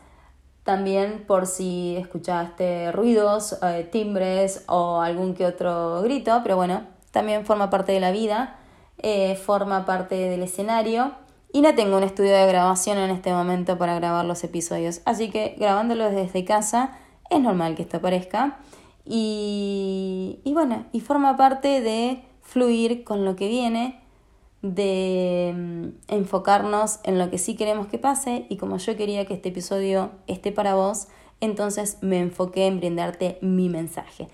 también 0.65 1.25
por 1.27 1.47
si 1.47 1.97
escuchaste 1.97 2.93
ruidos, 2.93 3.59
eh, 3.63 3.89
timbres 3.91 4.65
o 4.67 5.01
algún 5.01 5.35
que 5.35 5.47
otro 5.47 6.03
grito, 6.03 6.41
pero 6.43 6.57
bueno, 6.57 6.87
también 7.11 7.47
forma 7.47 7.71
parte 7.71 7.93
de 7.93 8.01
la 8.01 8.11
vida 8.11 8.59
eh, 9.01 9.37
forma 9.37 9.85
parte 9.87 10.17
del 10.17 10.43
escenario 10.43 11.13
y 11.53 11.61
no 11.61 11.73
tengo 11.77 11.97
un 11.97 12.03
estudio 12.03 12.33
de 12.33 12.47
grabación 12.49 12.99
en 12.99 13.11
este 13.11 13.33
momento 13.33 13.79
para 13.79 13.95
grabar 13.95 14.25
los 14.25 14.43
episodios. 14.43 15.03
Así 15.05 15.31
que 15.31 15.55
grabándolos 15.57 16.13
desde 16.13 16.45
casa 16.45 16.99
es 17.31 17.41
normal 17.41 17.75
que 17.75 17.83
esto 17.83 17.99
aparezca. 17.99 18.59
Y, 19.05 20.41
y 20.45 20.53
bueno, 20.53 20.87
y 20.93 21.01
forma 21.01 21.37
parte 21.37 21.81
de 21.81 22.23
fluir 22.43 23.05
con 23.05 23.25
lo 23.25 23.37
que 23.37 23.49
viene, 23.49 24.01
de 24.63 25.55
mm, 25.57 26.13
enfocarnos 26.13 27.01
en 27.05 27.19
lo 27.19 27.31
que 27.31 27.39
sí 27.39 27.57
queremos 27.57 27.87
que 27.87 27.99
pase 27.99 28.47
y 28.49 28.57
como 28.57 28.77
yo 28.79 28.97
quería 28.97 29.25
que 29.25 29.35
este 29.35 29.51
episodio 29.51 30.11
esté 30.27 30.53
para 30.53 30.75
vos, 30.75 31.09
entonces 31.41 31.99
me 32.01 32.19
enfoqué 32.19 32.67
en 32.67 32.79
brindarte 32.81 33.39
mi 33.41 33.69
mensaje. 33.69 34.29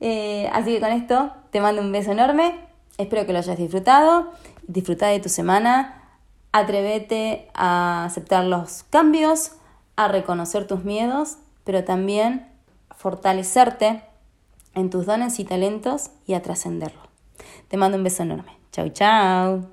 Eh, 0.00 0.48
así 0.52 0.72
que 0.72 0.80
con 0.80 0.90
esto 0.90 1.30
te 1.50 1.60
mando 1.60 1.82
un 1.82 1.92
beso 1.92 2.12
enorme 2.12 2.70
Espero 3.00 3.24
que 3.24 3.32
lo 3.32 3.38
hayas 3.38 3.56
disfrutado. 3.56 4.30
Disfruta 4.66 5.06
de 5.06 5.20
tu 5.20 5.30
semana. 5.30 6.04
Atrévete 6.52 7.48
a 7.54 8.04
aceptar 8.04 8.44
los 8.44 8.82
cambios, 8.90 9.52
a 9.96 10.08
reconocer 10.08 10.66
tus 10.66 10.84
miedos, 10.84 11.38
pero 11.64 11.84
también 11.84 12.48
fortalecerte 12.96 14.02
en 14.74 14.90
tus 14.90 15.06
dones 15.06 15.38
y 15.38 15.44
talentos 15.44 16.10
y 16.26 16.34
a 16.34 16.42
trascenderlo. 16.42 17.00
Te 17.68 17.76
mando 17.76 17.96
un 17.96 18.04
beso 18.04 18.22
enorme. 18.22 18.56
Chau, 18.72 18.88
chau. 18.90 19.66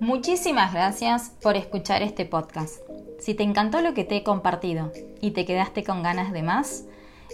Muchísimas 0.00 0.72
gracias 0.72 1.30
por 1.42 1.56
escuchar 1.56 2.02
este 2.02 2.24
podcast. 2.24 2.80
Si 3.18 3.34
te 3.34 3.42
encantó 3.42 3.82
lo 3.82 3.92
que 3.92 4.04
te 4.04 4.16
he 4.16 4.22
compartido 4.22 4.92
y 5.20 5.32
te 5.32 5.44
quedaste 5.44 5.84
con 5.84 6.02
ganas 6.02 6.32
de 6.32 6.42
más, 6.42 6.84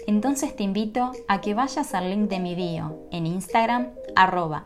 entonces 0.08 0.54
te 0.56 0.64
invito 0.64 1.12
a 1.28 1.40
que 1.40 1.54
vayas 1.54 1.94
al 1.94 2.10
link 2.10 2.28
de 2.28 2.40
mi 2.40 2.54
bio 2.56 2.98
en 3.12 3.26
Instagram, 3.26 3.90
arroba 4.16 4.64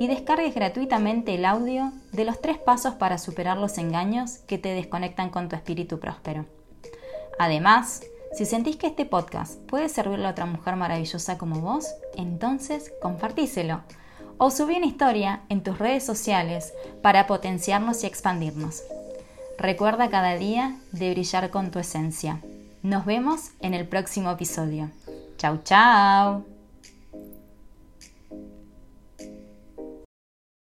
y 0.00 0.06
descargues 0.06 0.54
gratuitamente 0.54 1.34
el 1.34 1.44
audio 1.44 1.92
de 2.10 2.24
los 2.24 2.40
tres 2.40 2.56
pasos 2.56 2.94
para 2.94 3.18
superar 3.18 3.58
los 3.58 3.76
engaños 3.76 4.38
que 4.48 4.56
te 4.56 4.70
desconectan 4.70 5.28
con 5.28 5.50
tu 5.50 5.56
espíritu 5.56 6.00
próspero. 6.00 6.46
Además, 7.38 8.02
si 8.32 8.46
sentís 8.46 8.76
que 8.76 8.86
este 8.86 9.04
podcast 9.04 9.60
puede 9.66 9.90
servirle 9.90 10.26
a 10.26 10.30
otra 10.30 10.46
mujer 10.46 10.76
maravillosa 10.76 11.36
como 11.36 11.60
vos, 11.60 11.86
entonces 12.16 12.90
compartíselo 13.02 13.82
o 14.38 14.50
subí 14.50 14.76
una 14.76 14.86
historia 14.86 15.42
en 15.50 15.62
tus 15.62 15.78
redes 15.78 16.02
sociales 16.02 16.72
para 17.02 17.26
potenciarnos 17.26 18.02
y 18.02 18.06
expandirnos. 18.06 18.82
Recuerda 19.58 20.08
cada 20.08 20.36
día 20.36 20.78
de 20.92 21.10
brillar 21.10 21.50
con 21.50 21.70
tu 21.70 21.78
esencia. 21.78 22.40
Nos 22.82 23.04
vemos 23.04 23.50
en 23.60 23.74
el 23.74 23.86
próximo 23.86 24.30
episodio. 24.30 24.88
Chau, 25.36 25.58
chau. 25.62 26.49